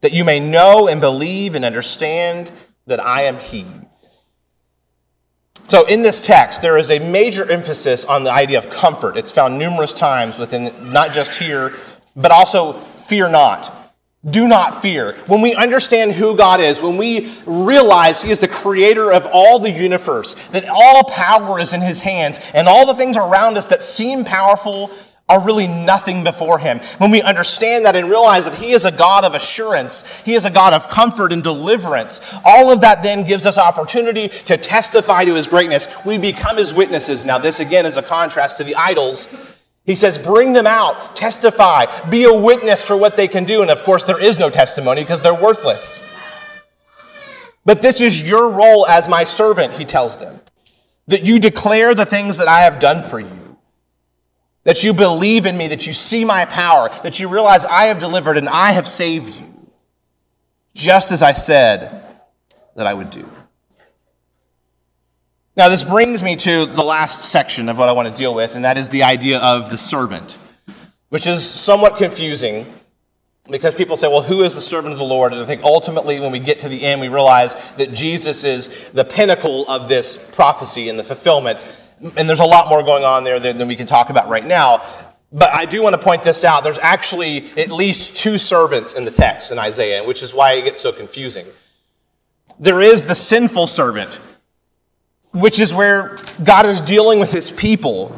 that 0.00 0.12
you 0.12 0.24
may 0.24 0.40
know 0.40 0.88
and 0.88 1.00
believe 1.00 1.54
and 1.54 1.64
understand 1.64 2.50
that 2.86 3.00
I 3.00 3.22
am 3.22 3.38
He. 3.38 3.64
So, 5.68 5.84
in 5.86 6.02
this 6.02 6.20
text, 6.20 6.62
there 6.62 6.78
is 6.78 6.90
a 6.90 7.00
major 7.00 7.48
emphasis 7.50 8.04
on 8.04 8.22
the 8.22 8.32
idea 8.32 8.58
of 8.58 8.70
comfort. 8.70 9.16
It's 9.16 9.32
found 9.32 9.58
numerous 9.58 9.92
times 9.92 10.38
within, 10.38 10.92
not 10.92 11.12
just 11.12 11.34
here, 11.34 11.74
but 12.14 12.30
also 12.30 12.74
fear 12.74 13.28
not. 13.28 13.85
Do 14.28 14.48
not 14.48 14.82
fear. 14.82 15.12
When 15.26 15.40
we 15.40 15.54
understand 15.54 16.12
who 16.12 16.36
God 16.36 16.60
is, 16.60 16.82
when 16.82 16.96
we 16.96 17.32
realize 17.46 18.22
He 18.22 18.30
is 18.30 18.38
the 18.38 18.48
creator 18.48 19.12
of 19.12 19.26
all 19.32 19.58
the 19.58 19.70
universe, 19.70 20.34
that 20.50 20.68
all 20.68 21.04
power 21.04 21.60
is 21.60 21.72
in 21.72 21.80
His 21.80 22.00
hands, 22.00 22.40
and 22.52 22.68
all 22.68 22.86
the 22.86 22.94
things 22.94 23.16
around 23.16 23.56
us 23.56 23.66
that 23.66 23.82
seem 23.82 24.24
powerful 24.24 24.90
are 25.28 25.40
really 25.40 25.66
nothing 25.66 26.22
before 26.24 26.58
Him. 26.58 26.78
When 26.98 27.10
we 27.10 27.22
understand 27.22 27.84
that 27.84 27.96
and 27.96 28.08
realize 28.08 28.44
that 28.44 28.54
He 28.54 28.72
is 28.72 28.84
a 28.84 28.92
God 28.92 29.24
of 29.24 29.34
assurance, 29.34 30.04
He 30.24 30.34
is 30.34 30.44
a 30.44 30.50
God 30.50 30.72
of 30.72 30.88
comfort 30.88 31.32
and 31.32 31.42
deliverance, 31.42 32.20
all 32.44 32.72
of 32.72 32.80
that 32.80 33.02
then 33.02 33.24
gives 33.24 33.46
us 33.46 33.58
opportunity 33.58 34.28
to 34.46 34.56
testify 34.56 35.24
to 35.24 35.34
His 35.34 35.46
greatness. 35.46 35.86
We 36.04 36.18
become 36.18 36.56
His 36.56 36.74
witnesses. 36.74 37.24
Now, 37.24 37.38
this 37.38 37.60
again 37.60 37.86
is 37.86 37.96
a 37.96 38.02
contrast 38.02 38.58
to 38.58 38.64
the 38.64 38.76
idols 38.76 39.34
he 39.86 39.94
says, 39.94 40.18
bring 40.18 40.52
them 40.52 40.66
out, 40.66 41.14
testify, 41.14 41.86
be 42.10 42.24
a 42.24 42.34
witness 42.34 42.84
for 42.84 42.96
what 42.96 43.16
they 43.16 43.28
can 43.28 43.44
do. 43.44 43.62
And 43.62 43.70
of 43.70 43.84
course, 43.84 44.02
there 44.02 44.20
is 44.20 44.36
no 44.36 44.50
testimony 44.50 45.02
because 45.02 45.20
they're 45.20 45.40
worthless. 45.40 46.04
But 47.64 47.82
this 47.82 48.00
is 48.00 48.28
your 48.28 48.50
role 48.50 48.86
as 48.86 49.08
my 49.08 49.22
servant, 49.24 49.74
he 49.74 49.84
tells 49.84 50.18
them, 50.18 50.40
that 51.06 51.22
you 51.22 51.38
declare 51.38 51.94
the 51.94 52.04
things 52.04 52.38
that 52.38 52.48
I 52.48 52.60
have 52.60 52.80
done 52.80 53.04
for 53.04 53.20
you, 53.20 53.56
that 54.64 54.82
you 54.82 54.92
believe 54.92 55.46
in 55.46 55.56
me, 55.56 55.68
that 55.68 55.86
you 55.86 55.92
see 55.92 56.24
my 56.24 56.44
power, 56.44 56.88
that 57.04 57.20
you 57.20 57.28
realize 57.28 57.64
I 57.64 57.84
have 57.84 58.00
delivered 58.00 58.38
and 58.38 58.48
I 58.48 58.72
have 58.72 58.88
saved 58.88 59.34
you, 59.34 59.70
just 60.74 61.12
as 61.12 61.22
I 61.22 61.32
said 61.32 62.08
that 62.74 62.88
I 62.88 62.94
would 62.94 63.10
do. 63.10 63.28
Now, 65.56 65.70
this 65.70 65.82
brings 65.82 66.22
me 66.22 66.36
to 66.36 66.66
the 66.66 66.82
last 66.82 67.22
section 67.22 67.70
of 67.70 67.78
what 67.78 67.88
I 67.88 67.92
want 67.92 68.08
to 68.08 68.14
deal 68.14 68.34
with, 68.34 68.56
and 68.56 68.66
that 68.66 68.76
is 68.76 68.90
the 68.90 69.04
idea 69.04 69.38
of 69.38 69.70
the 69.70 69.78
servant, 69.78 70.36
which 71.08 71.26
is 71.26 71.48
somewhat 71.48 71.96
confusing 71.96 72.70
because 73.50 73.74
people 73.74 73.96
say, 73.96 74.06
well, 74.06 74.20
who 74.20 74.42
is 74.42 74.54
the 74.54 74.60
servant 74.60 74.92
of 74.92 74.98
the 74.98 75.06
Lord? 75.06 75.32
And 75.32 75.40
I 75.40 75.46
think 75.46 75.62
ultimately, 75.62 76.20
when 76.20 76.30
we 76.30 76.40
get 76.40 76.58
to 76.58 76.68
the 76.68 76.82
end, 76.82 77.00
we 77.00 77.08
realize 77.08 77.54
that 77.78 77.94
Jesus 77.94 78.44
is 78.44 78.90
the 78.90 79.02
pinnacle 79.02 79.66
of 79.66 79.88
this 79.88 80.18
prophecy 80.32 80.90
and 80.90 80.98
the 80.98 81.04
fulfillment. 81.04 81.58
And 82.18 82.28
there's 82.28 82.40
a 82.40 82.44
lot 82.44 82.68
more 82.68 82.82
going 82.82 83.04
on 83.04 83.24
there 83.24 83.40
than, 83.40 83.66
we 83.66 83.76
can 83.76 83.86
talk 83.86 84.10
about 84.10 84.28
right 84.28 84.44
now. 84.44 84.84
But 85.32 85.54
I 85.54 85.64
do 85.64 85.82
want 85.82 85.94
to 85.94 86.02
point 86.02 86.22
this 86.22 86.44
out. 86.44 86.64
There's 86.64 86.78
actually 86.78 87.50
at 87.56 87.70
least 87.70 88.14
two 88.14 88.36
servants 88.36 88.92
in 88.92 89.06
the 89.06 89.10
text 89.10 89.52
in 89.52 89.58
Isaiah, 89.58 90.04
which 90.04 90.22
is 90.22 90.34
why 90.34 90.52
it 90.52 90.64
gets 90.66 90.80
so 90.80 90.92
confusing. 90.92 91.46
There 92.58 92.82
is 92.82 93.04
the 93.04 93.14
sinful 93.14 93.68
servant 93.68 94.20
which 95.36 95.60
is 95.60 95.74
where 95.74 96.16
God 96.42 96.64
is 96.66 96.80
dealing 96.80 97.20
with 97.20 97.30
his 97.30 97.52
people 97.52 98.16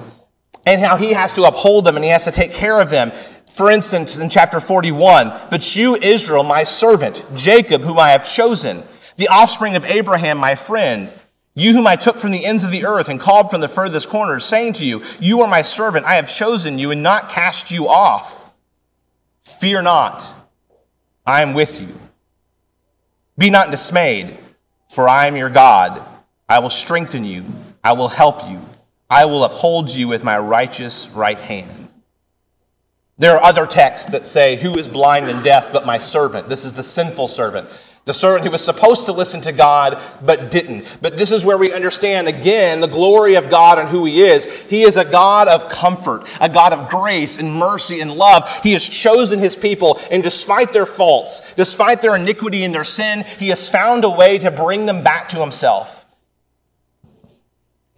and 0.65 0.81
how 0.81 0.97
he 0.97 1.13
has 1.13 1.33
to 1.35 1.43
uphold 1.45 1.85
them 1.85 1.97
and 1.97 2.05
he 2.05 2.11
has 2.11 2.25
to 2.25 2.31
take 2.31 2.53
care 2.53 2.81
of 2.81 2.91
them. 2.91 3.11
For 3.51 3.71
instance, 3.71 4.17
in 4.17 4.31
chapter 4.31 4.61
41, 4.61 5.33
but 5.51 5.75
you, 5.75 5.97
Israel, 5.97 6.45
my 6.45 6.63
servant, 6.63 7.25
Jacob, 7.35 7.83
whom 7.83 7.99
I 7.99 8.11
have 8.11 8.25
chosen, 8.25 8.85
the 9.17 9.29
offspring 9.29 9.75
of 9.75 9.85
Abraham, 9.85 10.39
my 10.39 10.55
friend, 10.55 11.11
you 11.55 11.73
whom 11.73 11.89
I 11.89 11.97
took 11.97 12.19
from 12.19 12.31
the 12.31 12.45
ends 12.45 12.63
of 12.63 12.71
the 12.71 12.87
earth 12.87 13.09
and 13.09 13.19
called 13.19 13.51
from 13.51 13.61
the 13.61 13.67
furthest 13.67 14.09
corners, 14.09 14.45
saying 14.45 14.75
to 14.75 14.85
you, 14.85 15.03
You 15.19 15.41
are 15.41 15.49
my 15.49 15.63
servant, 15.63 16.07
I 16.07 16.15
have 16.15 16.29
chosen 16.29 16.79
you 16.79 16.93
and 16.93 17.03
not 17.03 17.31
cast 17.31 17.73
you 17.73 17.89
off. 17.89 18.49
Fear 19.43 19.83
not, 19.83 20.25
I 21.27 21.43
am 21.43 21.55
with 21.55 21.81
you. 21.81 21.99
Be 23.37 23.51
not 23.51 23.73
dismayed, 23.73 24.39
for 24.89 25.09
I 25.09 25.27
am 25.27 25.37
your 25.37 25.51
God. 25.51 26.07
I 26.49 26.61
will 26.61 26.71
strengthen 26.71 27.25
you. 27.25 27.45
I 27.85 27.93
will 27.93 28.09
help 28.09 28.49
you. 28.51 28.67
I 29.11 29.27
will 29.27 29.45
uphold 29.45 29.91
you 29.91 30.09
with 30.09 30.25
my 30.25 30.39
righteous 30.39 31.09
right 31.11 31.39
hand. 31.39 31.89
There 33.19 33.35
are 33.35 33.43
other 33.43 33.67
texts 33.67 34.13
that 34.13 34.27
say, 34.27 34.57
Who 34.57 34.79
is 34.79 34.89
blind 34.89 35.27
and 35.27 35.43
deaf 35.43 35.73
but 35.73 35.85
my 35.85 35.99
servant? 35.99 36.49
This 36.49 36.65
is 36.65 36.75
the 36.75 36.85
sinful 36.85 37.29
servant. 37.29 37.69
The 38.05 38.15
servant 38.15 38.45
who 38.47 38.51
was 38.51 38.65
supposed 38.65 39.05
to 39.05 39.13
listen 39.13 39.43
to 39.43 39.53
God 39.53 40.01
but 40.23 40.51
didn't. 40.51 40.87
But 41.03 41.19
this 41.19 41.31
is 41.31 41.45
where 41.45 41.59
we 41.59 41.75
understand 41.75 42.27
again 42.27 42.81
the 42.81 42.87
glory 42.87 43.35
of 43.35 43.51
God 43.51 43.79
and 43.79 43.89
who 43.89 44.07
He 44.07 44.23
is. 44.23 44.47
He 44.47 44.83
is 44.83 44.97
a 44.97 45.05
God 45.05 45.49
of 45.49 45.69
comfort, 45.69 46.27
a 46.41 46.49
God 46.49 46.73
of 46.73 46.89
grace 46.89 47.39
and 47.39 47.53
mercy 47.53 48.01
and 48.01 48.15
love. 48.15 48.49
He 48.63 48.73
has 48.73 48.89
chosen 48.89 49.41
His 49.41 49.57
people, 49.57 50.01
and 50.11 50.23
despite 50.23 50.73
their 50.73 50.87
faults, 50.87 51.43
despite 51.55 52.01
their 52.01 52.17
iniquity 52.17 52.65
and 52.65 52.75
their 52.75 52.85
sin, 52.85 53.25
He 53.39 53.49
has 53.49 53.69
found 53.69 54.05
a 54.05 54.11
way 54.11 54.39
to 54.39 54.51
bring 54.51 54.87
them 54.87 55.03
back 55.03 55.29
to 55.31 55.41
Himself. 55.41 55.98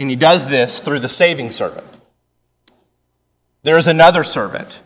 And 0.01 0.11
he 0.11 0.17
does 0.17 0.49
this 0.49 0.81
through 0.81 1.01
the 1.01 1.09
saving 1.09 1.51
servant. 1.51 1.87
There 3.63 3.77
is 3.77 3.87
another 3.87 4.25
servant. 4.25 4.81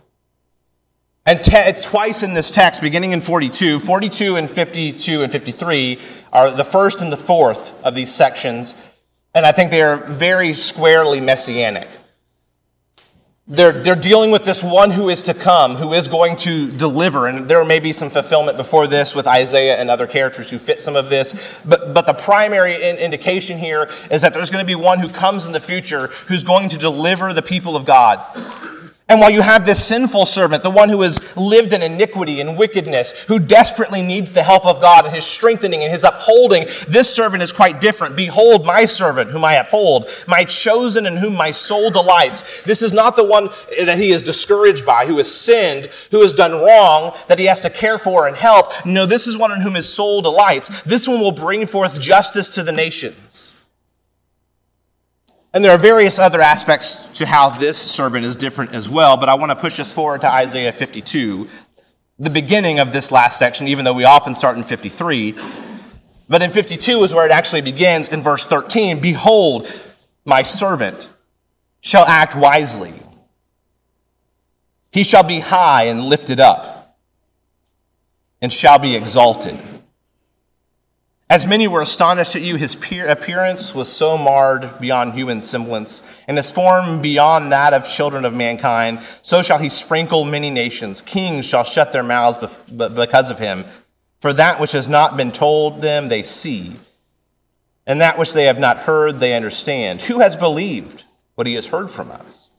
And 1.24 1.42
te- 1.42 1.72
twice 1.80 2.22
in 2.22 2.34
this 2.34 2.50
text, 2.50 2.82
beginning 2.82 3.12
in 3.12 3.22
42, 3.22 3.80
42 3.80 4.36
and 4.36 4.50
52 4.50 5.22
and 5.22 5.32
53 5.32 5.98
are 6.32 6.50
the 6.50 6.64
first 6.64 7.00
and 7.00 7.10
the 7.10 7.16
fourth 7.16 7.72
of 7.82 7.94
these 7.94 8.12
sections. 8.12 8.74
And 9.34 9.46
I 9.46 9.52
think 9.52 9.70
they 9.70 9.80
are 9.80 9.96
very 9.96 10.52
squarely 10.52 11.20
messianic. 11.20 11.88
They're, 13.46 13.72
they're 13.72 13.94
dealing 13.94 14.30
with 14.30 14.44
this 14.44 14.62
one 14.62 14.90
who 14.90 15.10
is 15.10 15.20
to 15.24 15.34
come, 15.34 15.76
who 15.76 15.92
is 15.92 16.08
going 16.08 16.36
to 16.36 16.70
deliver. 16.72 17.26
And 17.26 17.46
there 17.46 17.62
may 17.62 17.78
be 17.78 17.92
some 17.92 18.08
fulfillment 18.08 18.56
before 18.56 18.86
this 18.86 19.14
with 19.14 19.26
Isaiah 19.26 19.76
and 19.76 19.90
other 19.90 20.06
characters 20.06 20.48
who 20.48 20.56
fit 20.56 20.80
some 20.80 20.96
of 20.96 21.10
this. 21.10 21.34
But, 21.62 21.92
but 21.92 22.06
the 22.06 22.14
primary 22.14 22.82
in, 22.82 22.96
indication 22.96 23.58
here 23.58 23.90
is 24.10 24.22
that 24.22 24.32
there's 24.32 24.48
going 24.48 24.64
to 24.64 24.66
be 24.66 24.74
one 24.74 24.98
who 24.98 25.10
comes 25.10 25.44
in 25.44 25.52
the 25.52 25.60
future 25.60 26.06
who's 26.26 26.42
going 26.42 26.70
to 26.70 26.78
deliver 26.78 27.34
the 27.34 27.42
people 27.42 27.76
of 27.76 27.84
God. 27.84 28.24
And 29.06 29.20
while 29.20 29.30
you 29.30 29.42
have 29.42 29.66
this 29.66 29.84
sinful 29.84 30.24
servant, 30.24 30.62
the 30.62 30.70
one 30.70 30.88
who 30.88 31.02
has 31.02 31.36
lived 31.36 31.74
in 31.74 31.82
iniquity 31.82 32.40
and 32.40 32.56
wickedness, 32.56 33.10
who 33.28 33.38
desperately 33.38 34.00
needs 34.00 34.32
the 34.32 34.42
help 34.42 34.64
of 34.64 34.80
God 34.80 35.04
and 35.04 35.14
his 35.14 35.26
strengthening 35.26 35.82
and 35.82 35.92
his 35.92 36.04
upholding, 36.04 36.66
this 36.88 37.14
servant 37.14 37.42
is 37.42 37.52
quite 37.52 37.82
different. 37.82 38.16
Behold, 38.16 38.64
my 38.64 38.86
servant, 38.86 39.30
whom 39.30 39.44
I 39.44 39.56
uphold, 39.56 40.08
my 40.26 40.44
chosen 40.44 41.04
in 41.04 41.18
whom 41.18 41.34
my 41.34 41.50
soul 41.50 41.90
delights. 41.90 42.62
This 42.62 42.80
is 42.80 42.94
not 42.94 43.14
the 43.14 43.26
one 43.26 43.50
that 43.78 43.98
he 43.98 44.10
is 44.10 44.22
discouraged 44.22 44.86
by, 44.86 45.04
who 45.04 45.18
has 45.18 45.30
sinned, 45.30 45.90
who 46.10 46.22
has 46.22 46.32
done 46.32 46.52
wrong, 46.52 47.14
that 47.28 47.38
he 47.38 47.44
has 47.44 47.60
to 47.60 47.68
care 47.68 47.98
for 47.98 48.26
and 48.26 48.34
help. 48.34 48.72
No, 48.86 49.04
this 49.04 49.26
is 49.26 49.36
one 49.36 49.52
in 49.52 49.60
whom 49.60 49.74
his 49.74 49.88
soul 49.88 50.22
delights. 50.22 50.82
This 50.84 51.06
one 51.06 51.20
will 51.20 51.30
bring 51.30 51.66
forth 51.66 52.00
justice 52.00 52.48
to 52.50 52.62
the 52.62 52.72
nations. 52.72 53.54
And 55.52 55.62
there 55.62 55.72
are 55.72 55.78
various 55.78 56.18
other 56.18 56.40
aspects 56.40 57.03
to 57.14 57.26
how 57.26 57.50
this 57.50 57.78
servant 57.78 58.24
is 58.24 58.36
different 58.36 58.74
as 58.74 58.88
well, 58.88 59.16
but 59.16 59.28
I 59.28 59.34
want 59.34 59.50
to 59.50 59.56
push 59.56 59.78
us 59.78 59.92
forward 59.92 60.22
to 60.22 60.32
Isaiah 60.32 60.72
52, 60.72 61.48
the 62.18 62.30
beginning 62.30 62.80
of 62.80 62.92
this 62.92 63.12
last 63.12 63.38
section, 63.38 63.68
even 63.68 63.84
though 63.84 63.92
we 63.92 64.04
often 64.04 64.34
start 64.34 64.56
in 64.56 64.64
53. 64.64 65.34
But 66.28 66.42
in 66.42 66.50
52 66.50 67.04
is 67.04 67.12
where 67.12 67.26
it 67.26 67.30
actually 67.30 67.62
begins 67.62 68.08
in 68.08 68.22
verse 68.22 68.44
13 68.44 69.00
Behold, 69.00 69.72
my 70.24 70.42
servant 70.42 71.08
shall 71.80 72.04
act 72.04 72.34
wisely, 72.34 72.94
he 74.90 75.02
shall 75.02 75.24
be 75.24 75.40
high 75.40 75.84
and 75.84 76.04
lifted 76.04 76.40
up, 76.40 76.98
and 78.40 78.52
shall 78.52 78.78
be 78.78 78.96
exalted. 78.96 79.58
As 81.30 81.46
many 81.46 81.66
were 81.66 81.80
astonished 81.80 82.36
at 82.36 82.42
you, 82.42 82.56
his 82.56 82.74
appearance 82.74 83.74
was 83.74 83.90
so 83.90 84.18
marred 84.18 84.78
beyond 84.78 85.14
human 85.14 85.40
semblance, 85.40 86.02
and 86.28 86.36
his 86.36 86.50
form 86.50 87.00
beyond 87.00 87.50
that 87.50 87.72
of 87.72 87.88
children 87.88 88.26
of 88.26 88.34
mankind. 88.34 89.00
So 89.22 89.42
shall 89.42 89.58
he 89.58 89.70
sprinkle 89.70 90.24
many 90.24 90.50
nations. 90.50 91.00
Kings 91.00 91.46
shall 91.46 91.64
shut 91.64 91.94
their 91.94 92.02
mouths 92.02 92.60
because 92.68 93.30
of 93.30 93.38
him. 93.38 93.64
For 94.20 94.34
that 94.34 94.60
which 94.60 94.72
has 94.72 94.86
not 94.86 95.16
been 95.16 95.32
told 95.32 95.80
them, 95.80 96.08
they 96.08 96.22
see, 96.22 96.76
and 97.86 98.00
that 98.00 98.18
which 98.18 98.32
they 98.32 98.44
have 98.44 98.58
not 98.58 98.78
heard, 98.78 99.18
they 99.18 99.34
understand. 99.34 100.02
Who 100.02 100.20
has 100.20 100.36
believed 100.36 101.04
what 101.34 101.46
he 101.46 101.54
has 101.54 101.66
heard 101.66 101.90
from 101.90 102.10
us? 102.10 102.50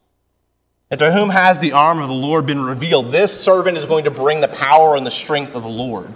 And 0.92 1.00
to 1.00 1.12
whom 1.12 1.30
has 1.30 1.60
the 1.60 1.72
arm 1.72 2.00
of 2.00 2.08
the 2.08 2.14
Lord 2.14 2.46
been 2.46 2.62
revealed? 2.62 3.12
This 3.12 3.40
servant 3.40 3.78
is 3.78 3.88
going 3.88 4.06
to 4.06 4.12
bring 4.12 4.42
the 4.42 4.48
power 4.48 4.96
and 4.96 5.06
the 5.06 5.12
strength 5.12 5.56
of 5.56 5.64
the 5.64 5.70
Lord. 5.70 6.14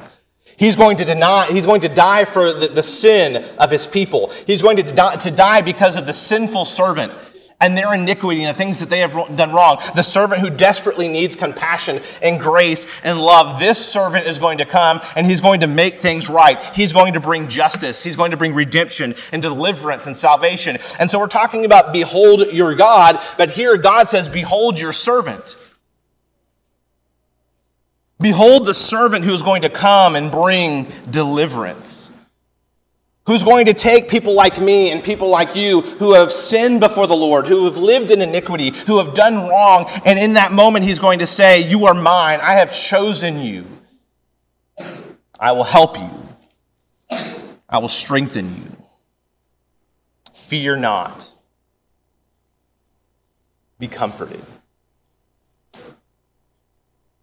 He's 0.60 0.76
going 0.76 0.98
to 0.98 1.06
deny, 1.06 1.48
he's 1.48 1.66
going 1.66 1.82
to 1.82 1.90
die 1.90 2.26
for 2.26 2.52
the, 2.52 2.68
the 2.68 2.84
sin 2.84 3.46
of 3.58 3.72
his 3.72 3.88
people. 3.88 4.32
He's 4.46 4.62
going 4.62 4.76
to 4.78 4.84
die, 4.84 5.16
to 5.16 5.32
die 5.32 5.62
because 5.62 5.96
of 5.96 6.06
the 6.06 6.14
sinful 6.14 6.66
servant 6.66 7.14
and 7.62 7.78
their 7.78 7.94
iniquity 7.94 8.44
and 8.44 8.54
the 8.54 8.58
things 8.58 8.80
that 8.80 8.90
they 8.90 9.00
have 9.00 9.14
done 9.36 9.54
wrong. 9.54 9.82
The 9.96 10.04
servant 10.04 10.42
who 10.42 10.50
desperately 10.50 11.08
needs 11.08 11.36
compassion 11.36 12.02
and 12.22 12.40
grace 12.40 12.88
and 13.04 13.20
love. 13.20 13.60
This 13.60 13.78
servant 13.78 14.28
is 14.28 14.40
going 14.40 14.60
to 14.60 14.66
come 14.66 15.02
and 15.16 15.26
he's 15.26 15.42
going 15.42 15.62
to 15.62 15.68
make 15.68 15.96
things 15.96 16.30
right. 16.30 16.62
He's 16.74 16.94
going 16.94 17.14
to 17.14 17.20
bring 17.20 17.48
justice. 17.48 18.04
He's 18.04 18.16
going 18.16 18.32
to 18.32 18.38
bring 18.38 18.54
redemption 18.54 19.16
and 19.32 19.42
deliverance 19.42 20.08
and 20.08 20.16
salvation. 20.16 20.78
And 21.00 21.10
so 21.10 21.20
we're 21.20 21.28
talking 21.28 21.66
about 21.66 21.94
behold 21.94 22.52
your 22.52 22.76
God, 22.76 23.20
but 23.38 23.52
here 23.52 23.78
God 23.78 24.10
says, 24.10 24.30
behold 24.30 24.80
your 24.80 24.94
servant. 24.94 25.56
Behold 28.22 28.66
the 28.66 28.74
servant 28.74 29.24
who 29.24 29.34
is 29.34 29.42
going 29.42 29.62
to 29.62 29.70
come 29.70 30.16
and 30.16 30.32
bring 30.32 30.92
deliverance. 31.10 32.12
Who's 33.26 33.44
going 33.44 33.68
to 33.68 33.74
take 33.74 34.10
people 34.10 34.34
like 34.34 34.60
me 34.60 34.92
and 34.92 35.04
people 35.04 35.30
like 35.30 35.56
you 35.56 35.82
who 35.82 36.16
have 36.16 36.32
sinned 36.32 36.80
before 36.80 37.06
the 37.06 37.16
Lord, 37.16 37.46
who 37.48 37.66
have 37.66 37.78
lived 37.78 38.12
in 38.12 38.22
iniquity, 38.22 38.72
who 38.72 38.98
have 38.98 39.14
done 39.14 39.48
wrong, 39.48 39.86
and 40.04 40.18
in 40.18 40.34
that 40.34 40.52
moment 40.52 40.84
he's 40.84 41.00
going 41.00 41.20
to 41.20 41.28
say, 41.28 41.60
You 41.60 41.86
are 41.86 41.94
mine. 41.94 42.40
I 42.42 42.54
have 42.54 42.74
chosen 42.74 43.40
you. 43.40 43.66
I 45.40 45.52
will 45.52 45.64
help 45.64 45.98
you. 46.00 46.10
I 47.70 47.78
will 47.78 47.88
strengthen 47.88 48.56
you. 48.56 48.78
Fear 50.34 50.78
not. 50.78 51.32
Be 53.78 53.88
comforted. 53.88 54.44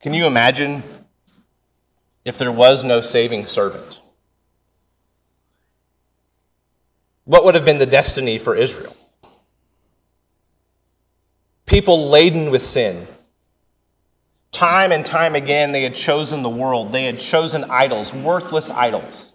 Can 0.07 0.14
you 0.14 0.29
imagine 0.29 0.85
if 2.25 2.38
there 2.38 2.53
was 2.53 2.85
no 2.85 3.01
saving 3.01 3.47
servant? 3.47 4.01
What 7.25 7.42
would 7.42 7.57
have 7.57 7.64
been 7.64 7.79
the 7.79 7.87
destiny 7.87 8.38
for 8.38 8.55
Israel? 8.55 8.97
People 11.64 12.09
laden 12.09 12.53
with 12.53 12.62
sin. 12.62 13.09
Time 14.53 14.92
and 14.92 15.05
time 15.05 15.35
again, 15.35 15.73
they 15.73 15.83
had 15.83 15.97
chosen 15.97 16.45
the 16.45 16.49
world. 16.49 16.92
They 16.92 17.07
had 17.07 17.19
chosen 17.19 17.64
idols, 17.64 18.14
worthless 18.14 18.71
idols. 18.71 19.33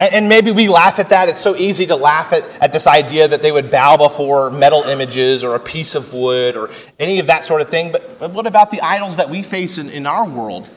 And, 0.00 0.28
maybe 0.28 0.50
we 0.50 0.68
laugh 0.68 0.98
at 0.98 1.10
that. 1.10 1.28
It's 1.28 1.40
so 1.40 1.54
easy 1.54 1.86
to 1.86 1.94
laugh 1.96 2.32
at, 2.32 2.44
at 2.60 2.72
this 2.72 2.86
idea 2.86 3.28
that 3.28 3.42
they 3.42 3.52
would 3.52 3.70
bow 3.70 3.96
before 3.96 4.50
metal 4.50 4.82
images 4.82 5.44
or 5.44 5.54
a 5.54 5.60
piece 5.60 5.94
of 5.94 6.12
wood 6.12 6.56
or 6.56 6.70
any 6.98 7.20
of 7.20 7.28
that 7.28 7.44
sort 7.44 7.60
of 7.60 7.68
thing. 7.68 7.92
But, 7.92 8.18
but 8.18 8.32
what 8.32 8.46
about 8.46 8.70
the 8.70 8.80
idols 8.80 9.16
that 9.16 9.30
we 9.30 9.42
face 9.42 9.78
in, 9.78 9.88
in 9.88 10.06
our 10.06 10.28
world? 10.28 10.68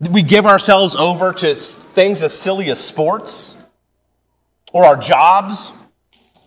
We 0.00 0.22
give 0.22 0.44
ourselves 0.44 0.96
over 0.96 1.32
to 1.34 1.54
things 1.54 2.22
as 2.22 2.36
silly 2.36 2.68
as 2.70 2.82
sports 2.82 3.56
or 4.72 4.84
our 4.84 4.96
jobs 4.96 5.72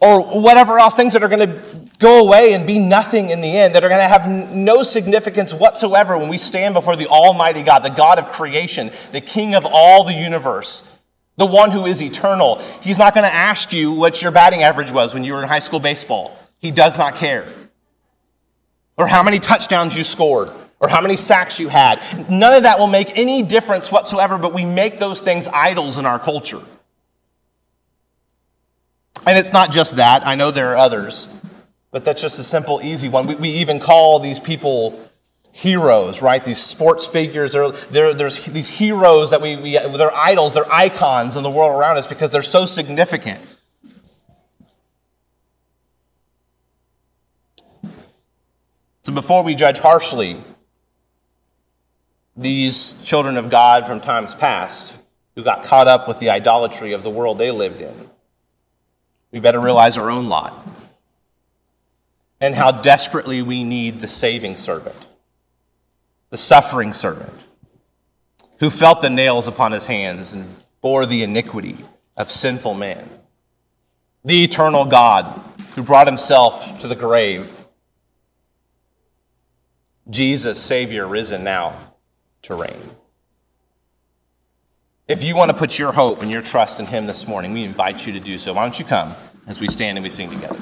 or 0.01 0.41
whatever 0.41 0.79
else, 0.79 0.95
things 0.95 1.13
that 1.13 1.23
are 1.23 1.29
going 1.29 1.47
to 1.47 1.82
go 2.03 2.19
away 2.19 2.53
and 2.53 2.67
be 2.67 2.77
nothing 2.77 3.29
in 3.29 3.41
the 3.41 3.57
end, 3.57 3.73
that 3.73 3.83
are 3.83 3.89
going 3.89 4.01
to 4.01 4.07
have 4.07 4.29
no 4.53 4.83
significance 4.83 5.53
whatsoever 5.53 6.17
when 6.17 6.29
we 6.29 6.37
stand 6.37 6.75
before 6.75 6.95
the 6.95 7.07
Almighty 7.07 7.63
God, 7.63 7.79
the 7.79 7.89
God 7.89 8.19
of 8.19 8.31
creation, 8.31 8.91
the 9.11 9.21
King 9.21 9.55
of 9.55 9.65
all 9.65 10.03
the 10.03 10.13
universe, 10.13 10.87
the 11.37 11.45
one 11.45 11.71
who 11.71 11.85
is 11.85 12.01
eternal. 12.01 12.59
He's 12.81 12.97
not 12.97 13.15
going 13.15 13.23
to 13.23 13.33
ask 13.33 13.73
you 13.73 13.93
what 13.93 14.21
your 14.21 14.31
batting 14.31 14.61
average 14.61 14.91
was 14.91 15.13
when 15.13 15.23
you 15.23 15.33
were 15.33 15.41
in 15.41 15.47
high 15.47 15.59
school 15.59 15.79
baseball. 15.79 16.37
He 16.59 16.69
does 16.69 16.97
not 16.97 17.15
care. 17.15 17.47
Or 18.97 19.07
how 19.07 19.23
many 19.23 19.39
touchdowns 19.39 19.97
you 19.97 20.03
scored, 20.03 20.51
or 20.79 20.89
how 20.89 21.01
many 21.01 21.15
sacks 21.17 21.59
you 21.59 21.69
had. 21.69 22.01
None 22.29 22.53
of 22.53 22.63
that 22.63 22.77
will 22.77 22.87
make 22.87 23.17
any 23.17 23.41
difference 23.41 23.91
whatsoever, 23.91 24.37
but 24.37 24.53
we 24.53 24.65
make 24.65 24.99
those 24.99 25.21
things 25.21 25.47
idols 25.47 25.97
in 25.97 26.05
our 26.05 26.19
culture. 26.19 26.61
And 29.25 29.37
it's 29.37 29.53
not 29.53 29.71
just 29.71 29.95
that, 29.95 30.27
I 30.27 30.35
know 30.35 30.51
there 30.51 30.71
are 30.71 30.75
others, 30.75 31.29
but 31.93 32.03
that's 32.03 32.19
just 32.19 32.39
a 32.39 32.43
simple, 32.43 32.82
easy 32.84 33.08
one. 33.08 33.27
We, 33.27 33.36
we 33.36 33.49
even 33.49 33.79
call 33.79 34.19
these 34.19 34.39
people 34.39 34.99
heroes, 35.51 36.23
right? 36.23 36.43
These 36.43 36.58
sports 36.58 37.06
figures, 37.06 37.53
they're, 37.53 37.69
they're, 37.69 38.13
there's 38.15 38.43
these 38.45 38.67
heroes 38.67 39.29
that 39.29 39.41
we, 39.41 39.56
we, 39.56 39.77
they're 39.77 40.13
idols, 40.13 40.53
they're 40.53 40.69
icons 40.73 41.36
in 41.38 41.43
the 41.43 41.51
world 41.51 41.71
around 41.71 41.97
us 41.97 42.08
because 42.08 42.32
they're 42.32 42.41
so 42.41 42.65
significant. 42.65 43.39
So 49.03 49.13
before 49.13 49.43
we 49.43 49.53
judge 49.53 49.77
harshly 49.77 50.38
these 52.36 52.99
children 53.03 53.38
of 53.38 53.51
God 53.51 53.86
from 53.86 54.01
times 54.01 54.34
past 54.34 54.95
who 55.36 55.43
got 55.43 55.63
caught 55.63 55.88
up 55.88 56.08
with 56.08 56.17
the 56.17 56.32
idolatry 56.32 56.93
of 56.93 57.03
the 57.03 57.12
world 57.12 57.38
they 57.38 57.51
lived 57.51 57.82
in, 57.82 58.10
we 59.32 59.39
better 59.39 59.60
realize 59.60 59.95
our 59.95 60.10
own 60.10 60.27
lot 60.27 60.67
and 62.43 62.56
how 62.56 62.71
desperately 62.71 63.41
we 63.41 63.63
need 63.63 64.01
the 64.01 64.08
saving 64.08 64.58
servant, 64.58 64.97
the 66.29 66.38
suffering 66.38 66.91
servant, 66.91 67.32
who 68.60 68.69
felt 68.69 69.01
the 69.01 69.10
nails 69.10 69.47
upon 69.47 69.71
his 69.71 69.86
hands 69.86 70.34
and 70.34 70.53
bore 70.82 71.06
the 71.06 71.23
iniquity 71.23 71.77
of 72.17 72.29
sinful 72.29 72.73
man, 72.73 73.10
the 74.25 74.43
eternal 74.43 74.84
God 74.84 75.41
who 75.73 75.84
brought 75.84 76.06
himself 76.06 76.82
to 76.82 76.89
the 76.89 76.97
grave. 76.97 77.65
Jesus, 80.10 80.62
Savior, 80.62 81.08
risen 81.08 81.45
now 81.45 81.93
to 82.41 82.56
reign. 82.56 82.91
If 85.08 85.23
you 85.23 85.38
want 85.38 85.49
to 85.49 85.56
put 85.56 85.79
your 85.79 85.93
hope 85.93 86.21
and 86.21 86.29
your 86.29 86.41
trust 86.41 86.82
in 86.82 86.88
Him 86.88 87.08
this 87.08 87.25
morning, 87.25 87.53
we 87.53 87.63
invite 87.63 88.06
you 88.06 88.12
to 88.12 88.19
do 88.19 88.38
so. 88.38 88.53
Why 88.53 88.63
don't 88.63 88.77
you 88.77 88.84
come 88.84 89.13
as 89.47 89.62
we 89.62 89.69
stand 89.69 89.97
and 89.97 90.03
we 90.03 90.10
sing 90.10 90.29
together? 90.29 90.60